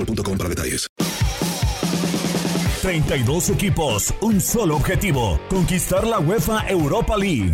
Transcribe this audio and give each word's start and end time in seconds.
boostmobile.com 0.00 0.38
para 0.38 0.48
detalles. 0.48 0.86
32 2.82 3.50
equipos, 3.50 4.14
un 4.22 4.40
solo 4.40 4.76
objetivo, 4.76 5.38
conquistar 5.50 6.06
la 6.06 6.18
UEFA 6.18 6.66
Europa 6.68 7.16
League. 7.16 7.52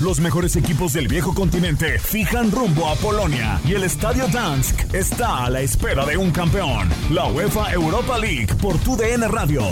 Los 0.00 0.20
mejores 0.20 0.54
equipos 0.56 0.92
del 0.92 1.08
viejo 1.08 1.34
continente 1.34 1.98
fijan 1.98 2.50
rumbo 2.50 2.88
a 2.88 2.94
Polonia 2.96 3.60
y 3.64 3.74
el 3.74 3.84
Estadio 3.84 4.26
Dansk 4.28 4.94
está 4.94 5.44
a 5.44 5.50
la 5.50 5.60
espera 5.60 6.04
de 6.06 6.16
un 6.16 6.30
campeón. 6.30 6.88
La 7.10 7.26
UEFA 7.26 7.72
Europa 7.72 8.18
League 8.18 8.48
por 8.60 8.78
TUDN 8.78 9.28
Radio. 9.28 9.62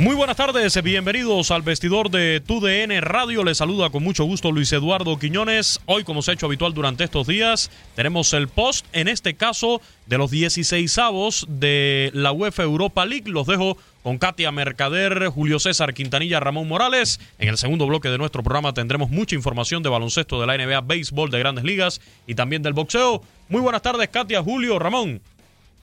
Muy 0.00 0.16
buenas 0.16 0.38
tardes, 0.38 0.82
bienvenidos 0.82 1.50
al 1.50 1.60
vestidor 1.60 2.10
de 2.10 2.40
TUDN 2.40 3.02
Radio. 3.02 3.44
Les 3.44 3.58
saluda 3.58 3.90
con 3.90 4.02
mucho 4.02 4.24
gusto 4.24 4.50
Luis 4.50 4.72
Eduardo 4.72 5.18
Quiñones. 5.18 5.78
Hoy, 5.84 6.04
como 6.04 6.22
se 6.22 6.30
ha 6.30 6.34
hecho 6.34 6.46
habitual 6.46 6.72
durante 6.72 7.04
estos 7.04 7.26
días, 7.26 7.70
tenemos 7.96 8.32
el 8.32 8.48
post, 8.48 8.86
en 8.94 9.08
este 9.08 9.34
caso, 9.34 9.82
de 10.06 10.16
los 10.16 10.30
16 10.30 10.96
avos 10.96 11.44
de 11.50 12.10
la 12.14 12.32
UEFA 12.32 12.62
Europa 12.62 13.04
League. 13.04 13.30
Los 13.30 13.46
dejo 13.46 13.76
con 14.02 14.16
Katia 14.16 14.50
Mercader, 14.50 15.26
Julio 15.28 15.58
César 15.58 15.92
Quintanilla, 15.92 16.40
Ramón 16.40 16.66
Morales. 16.66 17.20
En 17.38 17.50
el 17.50 17.58
segundo 17.58 17.86
bloque 17.86 18.08
de 18.08 18.16
nuestro 18.16 18.42
programa 18.42 18.72
tendremos 18.72 19.10
mucha 19.10 19.34
información 19.34 19.82
de 19.82 19.90
baloncesto 19.90 20.40
de 20.40 20.46
la 20.46 20.56
NBA, 20.56 20.80
béisbol 20.80 21.30
de 21.30 21.40
grandes 21.40 21.64
ligas 21.64 22.00
y 22.26 22.34
también 22.34 22.62
del 22.62 22.72
boxeo. 22.72 23.22
Muy 23.50 23.60
buenas 23.60 23.82
tardes, 23.82 24.08
Katia, 24.08 24.42
Julio, 24.42 24.78
Ramón. 24.78 25.20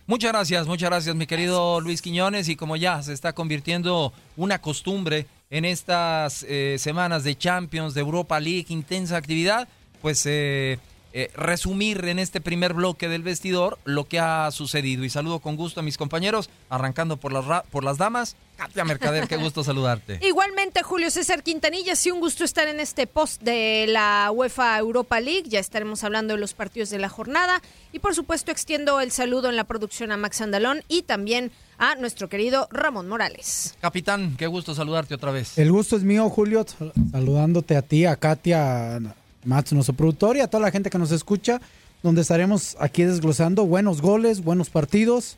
Muchas 0.09 0.31
gracias, 0.31 0.67
muchas 0.67 0.89
gracias, 0.89 1.15
mi 1.17 1.27
querido 1.27 1.81
Luis 1.81 2.01
Quiñones. 2.01 2.47
Y 2.47 2.55
como 2.55 2.77
ya 2.77 3.03
se 3.03 3.11
está 3.11 3.33
convirtiendo 3.33 4.13
una 4.37 4.61
costumbre 4.61 5.27
en 5.49 5.65
estas 5.65 6.45
eh, 6.47 6.77
semanas 6.79 7.25
de 7.25 7.37
Champions, 7.37 7.93
de 7.93 7.99
Europa 7.99 8.39
League, 8.39 8.67
intensa 8.69 9.17
actividad, 9.17 9.67
pues 10.01 10.25
eh, 10.25 10.79
eh, 11.11 11.29
resumir 11.35 12.05
en 12.05 12.19
este 12.19 12.39
primer 12.39 12.73
bloque 12.73 13.09
del 13.09 13.21
vestidor 13.21 13.79
lo 13.83 14.05
que 14.05 14.21
ha 14.21 14.49
sucedido. 14.51 15.03
Y 15.03 15.09
saludo 15.09 15.39
con 15.39 15.57
gusto 15.57 15.81
a 15.81 15.83
mis 15.83 15.97
compañeros, 15.97 16.49
arrancando 16.69 17.17
por 17.17 17.33
las, 17.33 17.63
por 17.63 17.83
las 17.83 17.97
damas. 17.97 18.37
Katia 18.57 18.83
Mercader, 18.83 19.27
qué 19.27 19.37
gusto 19.37 19.63
saludarte. 19.63 20.19
Igualmente, 20.27 20.81
Julio 20.83 21.11
César 21.11 21.43
Quintanilla, 21.43 21.95
sí, 21.95 22.09
un 22.11 22.19
gusto 22.19 22.43
estar 22.43 22.67
en 22.67 22.79
este 22.79 23.05
post 23.07 23.41
de 23.43 23.85
la 23.87 24.31
UEFA 24.33 24.77
Europa 24.79 25.19
League. 25.21 25.43
Ya 25.47 25.59
estaremos 25.59 26.03
hablando 26.03 26.33
de 26.33 26.39
los 26.39 26.53
partidos 26.55 26.89
de 26.89 26.97
la 26.97 27.07
jornada. 27.07 27.61
Y 27.93 27.99
por 27.99 28.15
supuesto, 28.15 28.51
extiendo 28.51 28.99
el 28.99 29.11
saludo 29.11 29.49
en 29.49 29.55
la 29.55 29.63
producción 29.63 30.11
a 30.11 30.17
Max 30.17 30.41
Andalón 30.41 30.81
y 30.87 31.03
también 31.03 31.51
a 31.77 31.93
nuestro 31.95 32.27
querido 32.29 32.67
Ramón 32.71 33.07
Morales. 33.07 33.75
Capitán, 33.79 34.35
qué 34.37 34.47
gusto 34.47 34.73
saludarte 34.73 35.13
otra 35.13 35.29
vez. 35.31 35.57
El 35.59 35.71
gusto 35.71 35.95
es 35.95 36.03
mío, 36.03 36.27
Julio, 36.29 36.65
sal- 36.67 36.91
saludándote 37.11 37.77
a 37.77 37.83
ti, 37.83 38.05
a 38.05 38.15
Katia, 38.15 38.95
a 38.95 38.99
Mats, 39.45 39.71
nuestro 39.73 39.93
productor, 39.95 40.35
y 40.35 40.41
a 40.41 40.47
toda 40.47 40.61
la 40.63 40.71
gente 40.71 40.89
que 40.89 40.97
nos 40.97 41.11
escucha, 41.11 41.61
donde 42.01 42.21
estaremos 42.21 42.75
aquí 42.79 43.03
desglosando 43.03 43.65
buenos 43.67 44.01
goles, 44.01 44.43
buenos 44.43 44.71
partidos. 44.71 45.37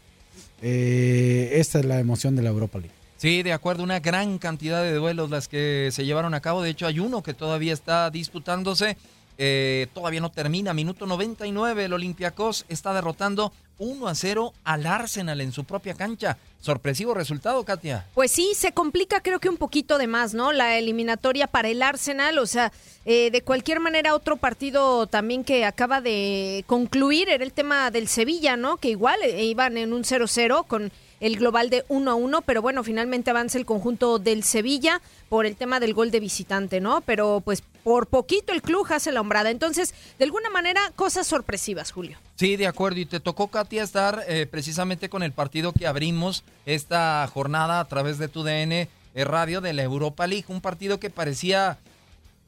Eh, 0.61 1.51
esta 1.53 1.79
es 1.79 1.85
la 1.85 1.99
emoción 1.99 2.35
de 2.35 2.41
la 2.41 2.49
Europa 2.49 2.79
League. 2.79 2.93
Sí, 3.19 3.43
de 3.43 3.51
acuerdo, 3.51 3.83
una 3.83 3.99
gran 3.99 4.37
cantidad 4.37 4.81
de 4.81 4.93
duelos 4.93 5.29
las 5.29 5.49
que 5.49 5.89
se 5.91 6.05
llevaron 6.05 6.33
a 6.33 6.39
cabo. 6.39 6.61
De 6.61 6.69
hecho, 6.69 6.87
hay 6.87 7.01
uno 7.01 7.21
que 7.21 7.33
todavía 7.33 7.73
está 7.73 8.09
disputándose. 8.09 8.95
Eh, 9.37 9.87
todavía 9.93 10.21
no 10.21 10.31
termina. 10.31 10.73
Minuto 10.73 11.05
99, 11.05 11.83
el 11.83 11.91
Olympiacos 11.91 12.63
está 12.69 12.93
derrotando 12.93 13.51
1 13.79 14.07
a 14.07 14.13
0 14.13 14.53
al 14.63 14.85
Arsenal 14.85 15.41
en 15.41 15.51
su 15.51 15.63
propia 15.63 15.95
cancha. 15.95 16.37
Sorpresivo 16.61 17.13
resultado, 17.13 17.63
Katia. 17.63 18.05
Pues 18.13 18.31
sí, 18.31 18.51
se 18.53 18.73
complica 18.73 19.21
creo 19.21 19.39
que 19.39 19.47
un 19.47 19.57
poquito 19.57 19.97
de 19.97 20.07
más, 20.07 20.33
¿no? 20.33 20.51
La 20.51 20.77
eliminatoria 20.77 21.47
para 21.47 21.69
el 21.69 21.81
Arsenal, 21.81 22.37
o 22.37 22.45
sea, 22.45 22.73
eh, 23.05 23.31
de 23.31 23.41
cualquier 23.41 23.79
manera 23.79 24.13
otro 24.13 24.35
partido 24.35 25.07
también 25.07 25.45
que 25.45 25.65
acaba 25.65 26.01
de 26.01 26.65
concluir 26.67 27.29
era 27.29 27.43
el 27.43 27.53
tema 27.53 27.89
del 27.91 28.09
Sevilla, 28.09 28.57
¿no? 28.57 28.77
Que 28.77 28.89
igual 28.89 29.17
eh, 29.23 29.45
iban 29.45 29.77
en 29.77 29.93
un 29.93 30.03
0-0 30.03 30.67
con 30.67 30.91
el 31.21 31.37
global 31.37 31.69
de 31.69 31.85
1 31.87 32.11
a 32.11 32.15
1, 32.15 32.41
pero 32.41 32.61
bueno, 32.61 32.83
finalmente 32.83 33.29
avanza 33.29 33.57
el 33.57 33.65
conjunto 33.65 34.19
del 34.19 34.43
Sevilla 34.43 35.01
por 35.29 35.45
el 35.45 35.55
tema 35.55 35.79
del 35.79 35.93
gol 35.93 36.11
de 36.11 36.19
visitante, 36.19 36.81
¿no? 36.81 37.01
Pero 37.01 37.41
pues 37.43 37.63
por 37.83 38.07
poquito 38.07 38.51
el 38.51 38.61
club 38.61 38.85
hace 38.89 39.11
la 39.11 39.21
hombrada. 39.21 39.49
Entonces, 39.49 39.93
de 40.17 40.25
alguna 40.25 40.49
manera, 40.49 40.81
cosas 40.95 41.27
sorpresivas, 41.27 41.91
Julio. 41.91 42.17
Sí, 42.39 42.55
de 42.55 42.67
acuerdo. 42.67 43.01
Y 43.01 43.05
te 43.05 43.19
tocó, 43.19 43.49
Katia, 43.49 43.83
estar 43.83 44.23
eh, 44.25 44.47
precisamente 44.49 45.09
con 45.09 45.23
el 45.23 45.33
partido 45.33 45.73
que 45.73 45.87
abrimos 45.87 46.45
esta 46.65 47.27
jornada 47.27 47.81
a 47.81 47.85
través 47.89 48.17
de 48.17 48.29
tu 48.29 48.43
DN 48.43 48.87
eh, 49.13 49.23
Radio 49.25 49.59
de 49.59 49.73
la 49.73 49.83
Europa 49.83 50.25
League. 50.25 50.45
Un 50.47 50.61
partido 50.61 51.01
que 51.01 51.09
parecía, 51.09 51.79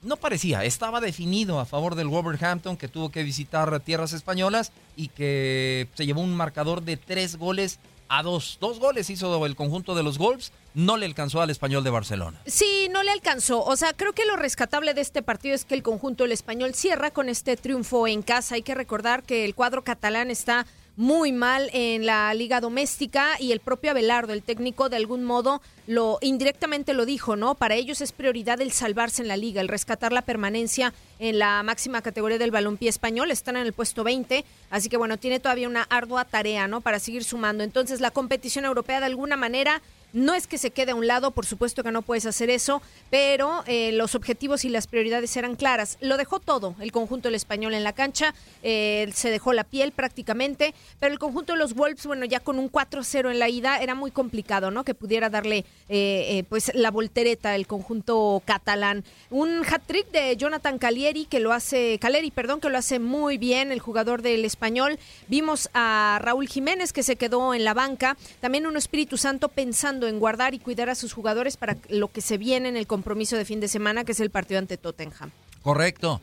no 0.02 0.16
parecía, 0.16 0.64
estaba 0.64 1.02
definido 1.02 1.60
a 1.60 1.66
favor 1.66 1.96
del 1.96 2.08
Wolverhampton, 2.08 2.78
que 2.78 2.88
tuvo 2.88 3.12
que 3.12 3.24
visitar 3.24 3.82
tierras 3.82 4.14
españolas 4.14 4.72
y 4.96 5.10
que 5.10 5.90
se 5.96 6.06
llevó 6.06 6.22
un 6.22 6.36
marcador 6.36 6.84
de 6.84 6.96
tres 6.96 7.36
goles 7.36 7.78
a 8.12 8.24
dos. 8.24 8.58
Dos 8.60 8.80
goles 8.80 9.10
hizo 9.10 9.46
el 9.46 9.56
conjunto 9.56 9.96
de 9.96 10.04
los 10.04 10.18
Wolves. 10.18 10.52
No 10.74 10.98
le 10.98 11.06
alcanzó 11.06 11.42
al 11.42 11.50
español 11.50 11.84
de 11.84 11.90
Barcelona. 11.90 12.42
Sí, 12.46 12.90
no 12.92 13.04
le 13.04 13.12
alcanzó. 13.12 13.64
O 13.64 13.76
sea, 13.78 13.94
creo 13.94 14.12
que 14.14 14.26
lo 14.26 14.36
rescatable 14.36 14.94
de 14.94 15.02
este 15.02 15.24
partido 15.24 15.56
es 15.56 15.64
que 15.64 15.76
el 15.76 15.82
conjunto 15.82 16.26
del 16.26 16.34
español 16.34 16.74
cierra 16.74 17.12
con 17.12 17.30
este 17.30 17.56
triunfo 17.56 18.08
en 18.08 18.22
casa. 18.22 18.56
Hay 18.56 18.64
que 18.64 18.76
recordar 18.76 19.24
que 19.24 19.46
el 19.46 19.56
cuadro 19.56 19.84
catalán 19.84 20.30
está 20.30 20.66
muy 20.98 21.32
mal 21.32 21.70
en 21.74 22.06
la 22.06 22.34
liga 22.34 22.60
doméstica 22.60 23.38
y 23.40 23.52
el 23.52 23.60
propio 23.60 23.92
Abelardo, 23.92 24.34
el 24.34 24.44
técnico, 24.44 24.90
de 24.90 24.98
algún 24.98 25.24
modo 25.24 25.62
lo 25.88 26.20
indirectamente 26.22 26.94
lo 26.94 27.06
dijo, 27.06 27.36
¿no? 27.36 27.56
Para 27.56 27.76
ellos 27.76 28.02
es 28.02 28.12
prioridad 28.12 28.62
el 28.62 28.72
salvarse 28.72 29.22
en 29.22 29.28
la 29.28 29.38
liga, 29.38 29.62
el 29.62 29.68
rescatar 29.68 30.14
la 30.14 30.22
permanencia 30.22 30.94
en 31.20 31.40
la 31.40 31.64
máxima 31.64 32.02
categoría 32.02 32.38
del 32.38 32.52
balompié 32.52 32.90
español, 32.90 33.32
están 33.32 33.58
en 33.58 33.66
el 33.66 33.74
puesto 33.74 34.04
20, 34.04 34.46
así 34.70 34.90
que 34.90 34.98
bueno, 34.98 35.18
tiene 35.18 35.40
todavía 35.40 35.68
una 35.68 35.84
ardua 35.84 36.26
tarea, 36.26 36.68
¿no? 36.68 36.82
Para 36.82 37.00
seguir 37.00 37.24
sumando. 37.24 37.64
Entonces, 37.64 38.00
la 38.00 38.12
competición 38.12 38.66
europea 38.66 39.00
de 39.00 39.08
alguna 39.08 39.38
manera 39.38 39.82
no 40.14 40.34
es 40.34 40.48
que 40.48 40.58
se 40.58 40.72
quede 40.72 40.92
a 40.92 40.96
un 40.96 41.08
lado, 41.08 41.32
por 41.32 41.46
supuesto 41.46 41.84
que 41.84 41.92
no 41.92 42.02
puedes 42.02 42.26
hacer 42.26 42.50
eso, 42.50 42.82
pero 43.10 43.64
eh, 43.68 43.92
los 43.94 44.16
objetivos 44.16 44.66
y 44.66 44.70
las 44.70 44.88
prioridades 44.88 45.36
eran 45.38 45.56
claras. 45.56 45.98
Lo 46.02 46.18
dejó 46.18 46.40
todo 46.40 46.76
el 46.80 46.92
conjunto 46.92 47.28
del 47.28 47.36
español 47.36 47.74
en 47.74 47.84
la 47.84 47.94
cancha, 47.94 48.34
eh, 48.64 49.10
se 49.14 49.30
dejó 49.30 49.54
la 49.54 49.64
piel 49.64 49.92
prácticamente, 49.92 50.74
pero 51.00 51.14
el 51.14 51.20
conjunto 51.20 51.54
de 51.54 51.60
los 51.60 51.74
Wolves, 51.74 52.06
bueno, 52.06 52.26
ya 52.26 52.40
con 52.40 52.60
un 52.60 52.72
4-0 52.72 53.32
en 53.32 53.40
la 53.40 53.50
ida 53.50 53.78
era 53.80 53.96
muy 53.96 54.12
complicado, 54.12 54.72
¿no? 54.72 54.84
Que 54.84 54.94
pudiera 54.94 55.30
darle 55.30 55.66
eh, 55.90 56.44
pues 56.50 56.72
la 56.74 56.92
voltereta 56.92 57.56
el 57.56 57.68
conjunto 57.68 58.42
catalán. 58.46 59.04
Un 59.30 59.64
hat-trick 59.66 60.12
de 60.12 60.36
Jonathan 60.36 60.78
Calieri 60.78 61.26
que 61.26 61.40
lo 61.40 61.54
hace, 61.54 61.98
Caleri, 62.00 62.32
perdón, 62.32 62.60
que 62.60 62.70
lo 62.70 62.78
hace 62.78 63.00
muy 63.00 63.38
bien 63.38 63.72
el 63.72 63.80
jugador 63.80 64.22
del 64.22 64.46
español. 64.46 65.00
Vimos 65.28 65.70
a 65.74 66.20
Raúl 66.22 66.48
Jiménez 66.48 66.94
que 66.94 67.04
se 67.04 67.16
quedó 67.16 67.54
en 67.54 67.64
la 67.64 67.74
banca, 67.74 68.18
también 68.40 68.68
un 68.68 68.78
Espíritu 68.78 69.18
Santo 69.18 69.50
pensando 69.50 70.01
en 70.08 70.20
guardar 70.20 70.54
y 70.54 70.60
cuidar 70.60 70.90
a 70.90 70.96
sus 70.96 71.14
jugadores 71.14 71.58
para 71.58 71.78
lo 71.90 72.12
que 72.12 72.22
se 72.22 72.38
viene 72.38 72.70
en 72.70 72.78
el 72.78 72.88
compromiso 72.88 73.38
de 73.38 73.46
fin 73.46 73.60
de 73.60 73.68
semana, 73.68 74.04
que 74.04 74.12
es 74.12 74.20
el 74.20 74.30
partido 74.30 74.60
ante 74.60 74.78
Tottenham. 74.78 75.32
Correcto. 75.64 76.22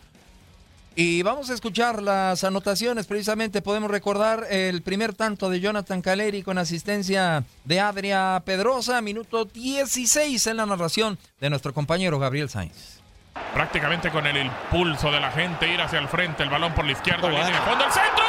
Y 1.00 1.22
vamos 1.22 1.48
a 1.48 1.54
escuchar 1.54 2.02
las 2.02 2.42
anotaciones. 2.42 3.06
Precisamente 3.06 3.62
podemos 3.62 3.88
recordar 3.88 4.48
el 4.50 4.82
primer 4.82 5.14
tanto 5.14 5.48
de 5.48 5.60
Jonathan 5.60 6.02
Caleri 6.02 6.42
con 6.42 6.58
asistencia 6.58 7.44
de 7.64 7.78
Adria 7.78 8.42
Pedrosa, 8.44 9.00
minuto 9.00 9.44
16 9.44 10.44
en 10.48 10.56
la 10.56 10.66
narración 10.66 11.16
de 11.40 11.50
nuestro 11.50 11.72
compañero 11.72 12.18
Gabriel 12.18 12.48
Sainz. 12.50 12.98
Prácticamente 13.54 14.10
con 14.10 14.26
el 14.26 14.46
impulso 14.46 15.12
de 15.12 15.20
la 15.20 15.30
gente 15.30 15.72
ir 15.72 15.80
hacia 15.80 16.00
el 16.00 16.08
frente, 16.08 16.42
el 16.42 16.50
balón 16.50 16.74
por 16.74 16.84
la 16.84 16.90
izquierda, 16.90 17.28
línea 17.28 17.46
de 17.46 17.52
fondo, 17.58 17.84
el 17.84 17.92
centro, 17.92 18.24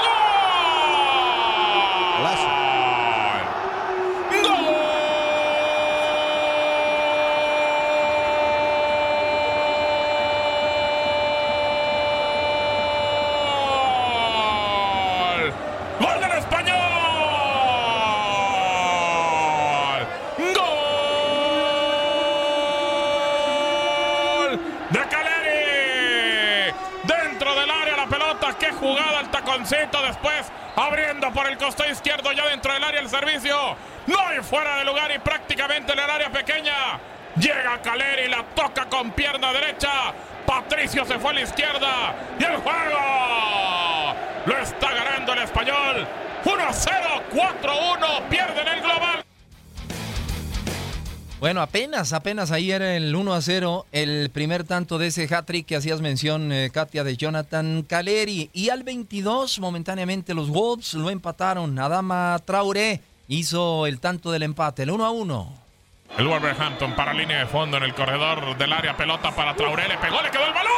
abriendo 30.75 31.31
por 31.31 31.47
el 31.47 31.57
costado 31.57 31.89
izquierdo 31.89 32.31
ya 32.31 32.47
dentro 32.47 32.73
del 32.73 32.83
área 32.83 33.01
el 33.01 33.09
servicio. 33.09 33.75
No 34.07 34.19
hay 34.27 34.39
fuera 34.39 34.77
de 34.77 34.85
lugar 34.85 35.11
y 35.11 35.19
prácticamente 35.19 35.93
en 35.93 35.99
el 35.99 36.09
área 36.09 36.29
pequeña. 36.29 36.99
Llega 37.35 37.81
Caleri, 37.81 38.27
la 38.27 38.43
toca 38.55 38.85
con 38.85 39.11
pierna 39.11 39.53
derecha. 39.53 40.13
Patricio 40.45 41.05
se 41.05 41.19
fue 41.19 41.31
a 41.31 41.33
la 41.33 41.41
izquierda 41.41 42.15
y 42.39 42.43
el 42.43 42.57
juego 42.57 44.15
lo 44.45 44.57
está 44.57 44.91
ganando 44.91 45.33
el 45.33 45.39
español. 45.39 46.07
1-0, 46.43 47.21
4-1, 47.31 48.29
pierden 48.29 48.67
el 48.67 48.81
global. 48.81 49.28
Bueno, 51.39 51.61
apenas, 51.61 52.11
apenas 52.11 52.51
ahí 52.51 52.71
era 52.71 52.97
el 52.97 53.15
1 53.15 53.33
a 53.33 53.41
0, 53.41 53.85
el 53.93 54.29
primer 54.29 54.65
tanto 54.65 54.97
de 54.97 55.07
ese 55.07 55.23
hat-trick 55.33 55.65
que 55.65 55.77
hacías 55.77 56.01
mención, 56.01 56.51
eh, 56.51 56.69
Katia, 56.69 57.05
de 57.05 57.15
Jonathan 57.15 57.83
Caleri. 57.83 58.49
Y 58.51 58.69
al 58.69 58.83
22, 58.83 59.59
momentáneamente, 59.59 60.33
los 60.33 60.49
Wolves 60.49 60.95
lo 60.95 61.09
empataron. 61.09 61.79
Adama 61.79 62.37
Traoré 62.43 62.99
hizo 63.29 63.87
el 63.87 64.01
tanto 64.01 64.31
del 64.31 64.43
empate, 64.43 64.83
el 64.83 64.91
1 64.91 65.05
a 65.05 65.11
1. 65.11 65.53
El 66.17 66.27
Wolverhampton 66.27 66.93
para 66.95 67.13
línea 67.13 67.39
de 67.39 67.45
fondo 67.45 67.77
en 67.77 67.83
el 67.83 67.95
corredor 67.95 68.57
del 68.57 68.73
área, 68.73 68.97
pelota 68.97 69.33
para 69.33 69.55
Traoré, 69.55 69.87
le 69.87 69.97
pegó, 69.97 70.21
le 70.21 70.31
quedó 70.31 70.45
el 70.45 70.53
balón. 70.53 70.73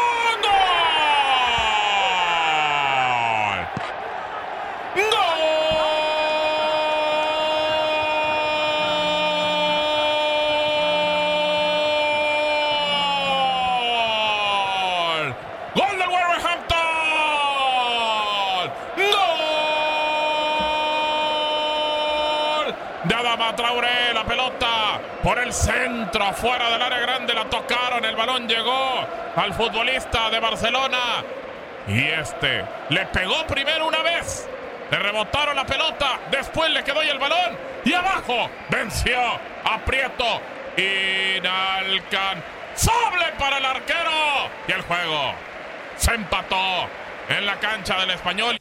¡Gol! 4.93 5.05
¡Gol! 5.09 5.60
Por 25.23 25.39
el 25.39 25.53
centro, 25.53 26.33
fuera 26.33 26.69
del 26.71 26.81
área 26.81 26.99
grande, 26.99 27.33
la 27.33 27.45
tocaron, 27.45 28.03
el 28.03 28.15
balón 28.15 28.47
llegó 28.47 29.05
al 29.35 29.53
futbolista 29.53 30.29
de 30.29 30.39
Barcelona 30.39 31.23
y 31.87 32.07
este 32.07 32.63
le 32.89 33.05
pegó 33.07 33.45
primero 33.47 33.87
una 33.87 34.01
vez, 34.01 34.47
le 34.89 34.99
rebotaron 34.99 35.55
la 35.55 35.65
pelota, 35.65 36.19
después 36.29 36.69
le 36.71 36.83
quedó 36.83 37.03
y 37.03 37.09
el 37.09 37.19
balón 37.19 37.57
y 37.83 37.93
abajo 37.93 38.49
venció 38.69 39.19
a 39.63 39.77
Prieto, 39.85 40.41
inalcanzable 40.77 43.25
para 43.37 43.57
el 43.57 43.65
arquero 43.65 44.49
y 44.67 44.71
el 44.71 44.81
juego 44.81 45.33
se 45.97 46.13
empató 46.13 46.87
en 47.29 47.45
la 47.45 47.59
cancha 47.59 47.99
del 47.99 48.11
español. 48.11 48.60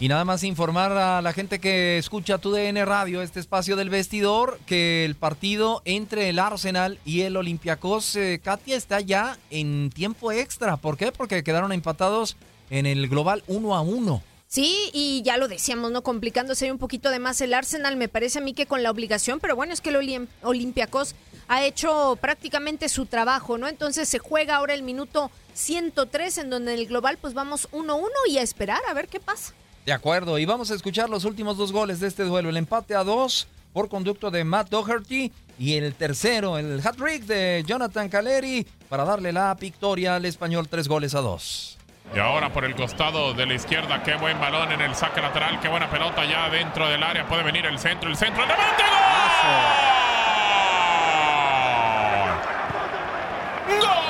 Y 0.00 0.08
nada 0.08 0.24
más 0.24 0.42
informar 0.42 0.92
a 0.92 1.22
la 1.22 1.32
gente 1.32 1.60
que 1.60 1.98
escucha 1.98 2.38
tu 2.38 2.50
DN 2.50 2.84
Radio, 2.84 3.22
este 3.22 3.38
espacio 3.38 3.76
del 3.76 3.90
vestidor, 3.90 4.58
que 4.66 5.04
el 5.04 5.14
partido 5.14 5.82
entre 5.84 6.28
el 6.28 6.40
Arsenal 6.40 6.98
y 7.04 7.20
el 7.20 7.36
Olympiacos, 7.36 8.16
eh, 8.16 8.40
Katia, 8.42 8.76
está 8.76 9.00
ya 9.00 9.38
en 9.50 9.90
tiempo 9.90 10.32
extra. 10.32 10.76
¿Por 10.76 10.96
qué? 10.96 11.12
Porque 11.12 11.44
quedaron 11.44 11.72
empatados 11.72 12.36
en 12.70 12.86
el 12.86 13.08
global 13.08 13.44
1 13.46 13.74
a 13.74 13.82
1. 13.82 14.22
Sí, 14.48 14.90
y 14.92 15.22
ya 15.22 15.36
lo 15.36 15.48
decíamos, 15.48 15.90
¿no? 15.90 16.02
Complicándose 16.02 16.70
un 16.70 16.78
poquito 16.78 17.10
de 17.10 17.18
más 17.20 17.40
el 17.40 17.54
Arsenal, 17.54 17.96
me 17.96 18.08
parece 18.08 18.38
a 18.38 18.42
mí 18.42 18.52
que 18.52 18.66
con 18.66 18.82
la 18.82 18.90
obligación, 18.90 19.40
pero 19.40 19.56
bueno, 19.56 19.72
es 19.72 19.80
que 19.80 19.90
el 19.90 20.28
Olympiacos 20.42 21.14
ha 21.48 21.64
hecho 21.64 22.16
prácticamente 22.20 22.88
su 22.88 23.06
trabajo, 23.06 23.58
¿no? 23.58 23.68
Entonces 23.68 24.08
se 24.08 24.18
juega 24.18 24.56
ahora 24.56 24.74
el 24.74 24.82
minuto 24.82 25.30
103, 25.54 26.38
en 26.38 26.50
donde 26.50 26.74
en 26.74 26.80
el 26.80 26.86
global 26.86 27.18
pues 27.20 27.34
vamos 27.34 27.68
1-1 27.72 28.08
y 28.28 28.38
a 28.38 28.42
esperar 28.42 28.80
a 28.88 28.94
ver 28.94 29.08
qué 29.08 29.20
pasa. 29.20 29.54
De 29.84 29.92
acuerdo, 29.92 30.38
y 30.38 30.46
vamos 30.46 30.70
a 30.70 30.74
escuchar 30.74 31.10
los 31.10 31.24
últimos 31.24 31.58
dos 31.58 31.70
goles 31.70 32.00
de 32.00 32.08
este 32.08 32.22
duelo. 32.22 32.48
El 32.48 32.56
empate 32.56 32.94
a 32.94 33.04
dos 33.04 33.46
por 33.74 33.88
conducto 33.90 34.30
de 34.30 34.44
Matt 34.44 34.70
Doherty 34.70 35.30
y 35.58 35.74
el 35.74 35.94
tercero, 35.94 36.56
el 36.56 36.80
hat-trick 36.80 37.24
de 37.24 37.62
Jonathan 37.66 38.08
Caleri 38.08 38.66
para 38.88 39.04
darle 39.04 39.32
la 39.32 39.52
victoria 39.54 40.16
al 40.16 40.24
español 40.24 40.68
tres 40.68 40.88
goles 40.88 41.14
a 41.14 41.20
dos. 41.20 41.76
Y 42.14 42.18
ahora 42.18 42.52
por 42.52 42.64
el 42.64 42.74
costado 42.74 43.34
de 43.34 43.44
la 43.44 43.54
izquierda, 43.54 44.02
qué 44.02 44.14
buen 44.16 44.38
balón 44.40 44.72
en 44.72 44.80
el 44.80 44.94
saque 44.94 45.20
lateral, 45.20 45.60
qué 45.60 45.68
buena 45.68 45.90
pelota 45.90 46.24
ya 46.24 46.48
dentro 46.48 46.88
del 46.88 47.02
área, 47.02 47.26
puede 47.26 47.42
venir 47.42 47.66
el 47.66 47.78
centro, 47.78 48.08
el 48.08 48.16
centro, 48.16 48.42
el 48.42 48.48
remate, 48.48 48.82
¡Gol! 53.68 53.80
¡Gol! 53.80 54.03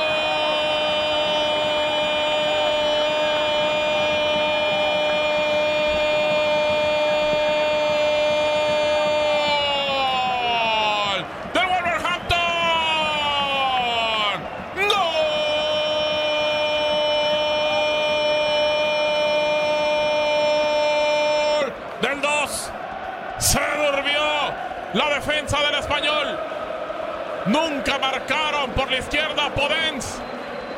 Izquierda 29.44 29.54
Podens, 29.54 30.18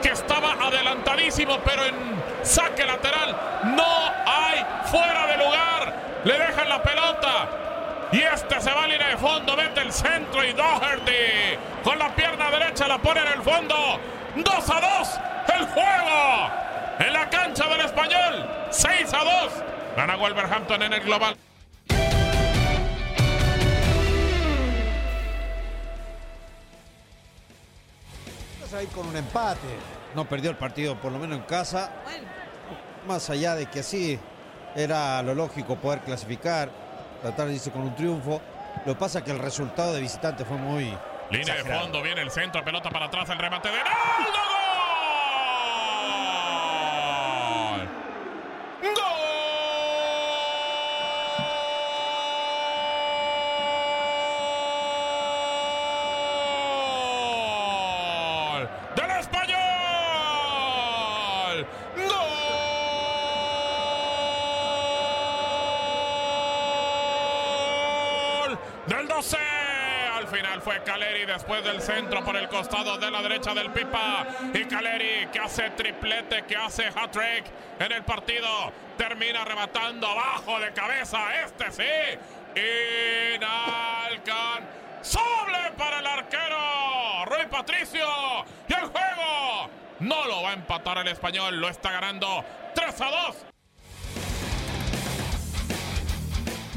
que 0.02 0.08
estaba 0.10 0.52
adelantadísimo, 0.52 1.58
pero 1.64 1.84
en 1.84 1.94
saque 2.42 2.84
lateral 2.84 3.36
no 3.76 4.12
hay 4.26 4.64
fuera 4.86 5.26
de 5.26 5.36
lugar. 5.36 5.94
Le 6.24 6.38
dejan 6.38 6.68
la 6.68 6.82
pelota. 6.82 7.48
Y 8.12 8.20
este 8.20 8.60
se 8.60 8.70
va 8.70 8.84
a 8.84 8.86
línea 8.86 9.08
de 9.08 9.16
fondo, 9.16 9.56
mete 9.56 9.80
el 9.80 9.92
centro 9.92 10.44
y 10.44 10.52
Doherty 10.52 11.58
con 11.82 11.98
la 11.98 12.14
pierna 12.14 12.50
derecha 12.50 12.86
la 12.86 12.98
pone 12.98 13.20
en 13.20 13.28
el 13.28 13.42
fondo. 13.42 13.98
2 14.36 14.70
a 14.70 14.98
2 14.98 15.20
el 15.58 15.66
juego 15.66 16.50
en 16.98 17.12
la 17.12 17.28
cancha 17.28 17.68
del 17.68 17.80
español. 17.80 18.46
6 18.70 19.12
a 19.12 19.24
2. 19.24 19.52
Gana 19.96 20.16
Wolverhampton 20.16 20.82
en 20.82 20.92
el 20.92 21.00
global. 21.00 21.36
Vas 28.76 28.82
a 28.82 28.88
ir 28.88 28.92
con 28.92 29.06
un 29.06 29.16
empate. 29.16 29.68
No 30.14 30.28
perdió 30.28 30.50
el 30.50 30.56
partido, 30.56 31.00
por 31.00 31.10
lo 31.10 31.18
menos 31.18 31.38
en 31.38 31.44
casa. 31.44 31.90
Más 33.06 33.30
allá 33.30 33.54
de 33.54 33.64
que 33.64 33.80
así 33.80 34.18
era 34.74 35.22
lo 35.22 35.34
lógico 35.34 35.76
poder 35.76 36.00
clasificar, 36.00 36.68
tratar 37.22 37.46
de 37.46 37.54
irse 37.54 37.70
con 37.70 37.80
un 37.80 37.94
triunfo. 37.96 38.42
Lo 38.84 38.92
que 38.92 39.00
pasa 39.00 39.20
es 39.20 39.24
que 39.24 39.30
el 39.30 39.38
resultado 39.38 39.94
de 39.94 40.02
visitante 40.02 40.44
fue 40.44 40.58
muy. 40.58 40.94
Línea 41.30 41.54
de 41.54 41.64
fondo, 41.64 42.02
viene 42.02 42.20
el 42.20 42.30
centro, 42.30 42.62
pelota 42.62 42.90
para 42.90 43.06
atrás, 43.06 43.30
el 43.30 43.38
remate 43.38 43.68
de 43.70 43.78
Ronaldo. 43.78 44.40
¡Gol! 48.82 48.98
¡Gol! 58.56 58.68
¡Del 58.94 59.10
español! 59.20 59.56
¡Gol! 61.96 62.06
¡Del 68.86 69.08
12! 69.08 69.36
Al 70.16 70.28
final 70.28 70.62
fue 70.62 70.82
Después 71.26 71.64
del 71.64 71.82
centro 71.82 72.24
por 72.24 72.36
el 72.36 72.48
costado 72.48 72.96
de 72.98 73.10
la 73.10 73.20
derecha 73.20 73.52
del 73.52 73.70
Pipa. 73.70 74.24
Y 74.54 74.64
Caleri 74.64 75.26
que 75.32 75.40
hace 75.40 75.70
triplete, 75.70 76.44
que 76.44 76.54
hace 76.56 76.86
hat-trick 76.86 77.44
en 77.80 77.90
el 77.92 78.04
partido. 78.04 78.72
Termina 78.96 79.44
rematando 79.44 80.06
abajo 80.06 80.60
de 80.60 80.72
cabeza. 80.72 81.18
Este 81.44 81.72
sí. 81.72 81.82
Inalcanzable 83.34 85.72
para 85.76 85.98
el 85.98 86.06
arquero. 86.06 87.24
Rui 87.26 87.46
Patricio. 87.50 88.06
Y 88.68 88.72
el 88.72 88.86
juego 88.86 89.68
no 90.00 90.26
lo 90.26 90.42
va 90.42 90.50
a 90.50 90.54
empatar 90.54 90.98
el 90.98 91.08
español. 91.08 91.60
Lo 91.60 91.68
está 91.68 91.90
ganando 91.90 92.44
3 92.74 93.00
a 93.00 93.10
2. 93.10 93.46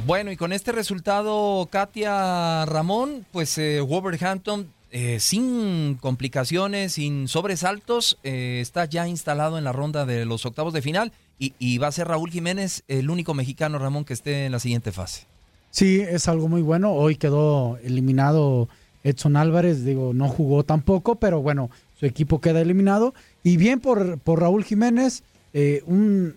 Bueno, 0.09 0.31
y 0.31 0.37
con 0.37 0.53
este 0.53 0.71
resultado, 0.71 1.67
Katia 1.71 2.65
Ramón, 2.65 3.27
pues 3.31 3.55
eh, 3.59 3.79
Wolverhampton, 3.79 4.67
eh, 4.89 5.19
sin 5.19 5.99
complicaciones, 6.01 6.93
sin 6.93 7.27
sobresaltos, 7.27 8.17
eh, 8.23 8.57
está 8.59 8.85
ya 8.85 9.07
instalado 9.07 9.59
en 9.59 9.65
la 9.65 9.71
ronda 9.71 10.07
de 10.07 10.25
los 10.25 10.47
octavos 10.47 10.73
de 10.73 10.81
final 10.81 11.11
y, 11.37 11.77
va 11.77 11.85
a 11.85 11.91
ser 11.91 12.07
Raúl 12.07 12.31
Jiménez 12.31 12.81
el 12.87 13.11
único 13.11 13.35
mexicano, 13.35 13.77
Ramón, 13.77 14.03
que 14.03 14.13
esté 14.13 14.47
en 14.47 14.51
la 14.51 14.59
siguiente 14.59 14.91
fase. 14.91 15.27
Sí, 15.69 16.01
es 16.01 16.27
algo 16.27 16.47
muy 16.47 16.63
bueno. 16.63 16.91
Hoy 16.93 17.15
quedó 17.15 17.77
eliminado 17.83 18.67
Edson 19.03 19.37
Álvarez, 19.37 19.85
digo, 19.85 20.15
no 20.15 20.27
jugó 20.27 20.63
tampoco, 20.63 21.17
pero 21.17 21.43
bueno, 21.43 21.69
su 21.99 22.07
equipo 22.07 22.41
queda 22.41 22.61
eliminado. 22.61 23.13
Y 23.43 23.57
bien 23.57 23.79
por, 23.79 24.17
por 24.17 24.39
Raúl 24.39 24.63
Jiménez, 24.63 25.21
eh, 25.53 25.83
un, 25.85 26.35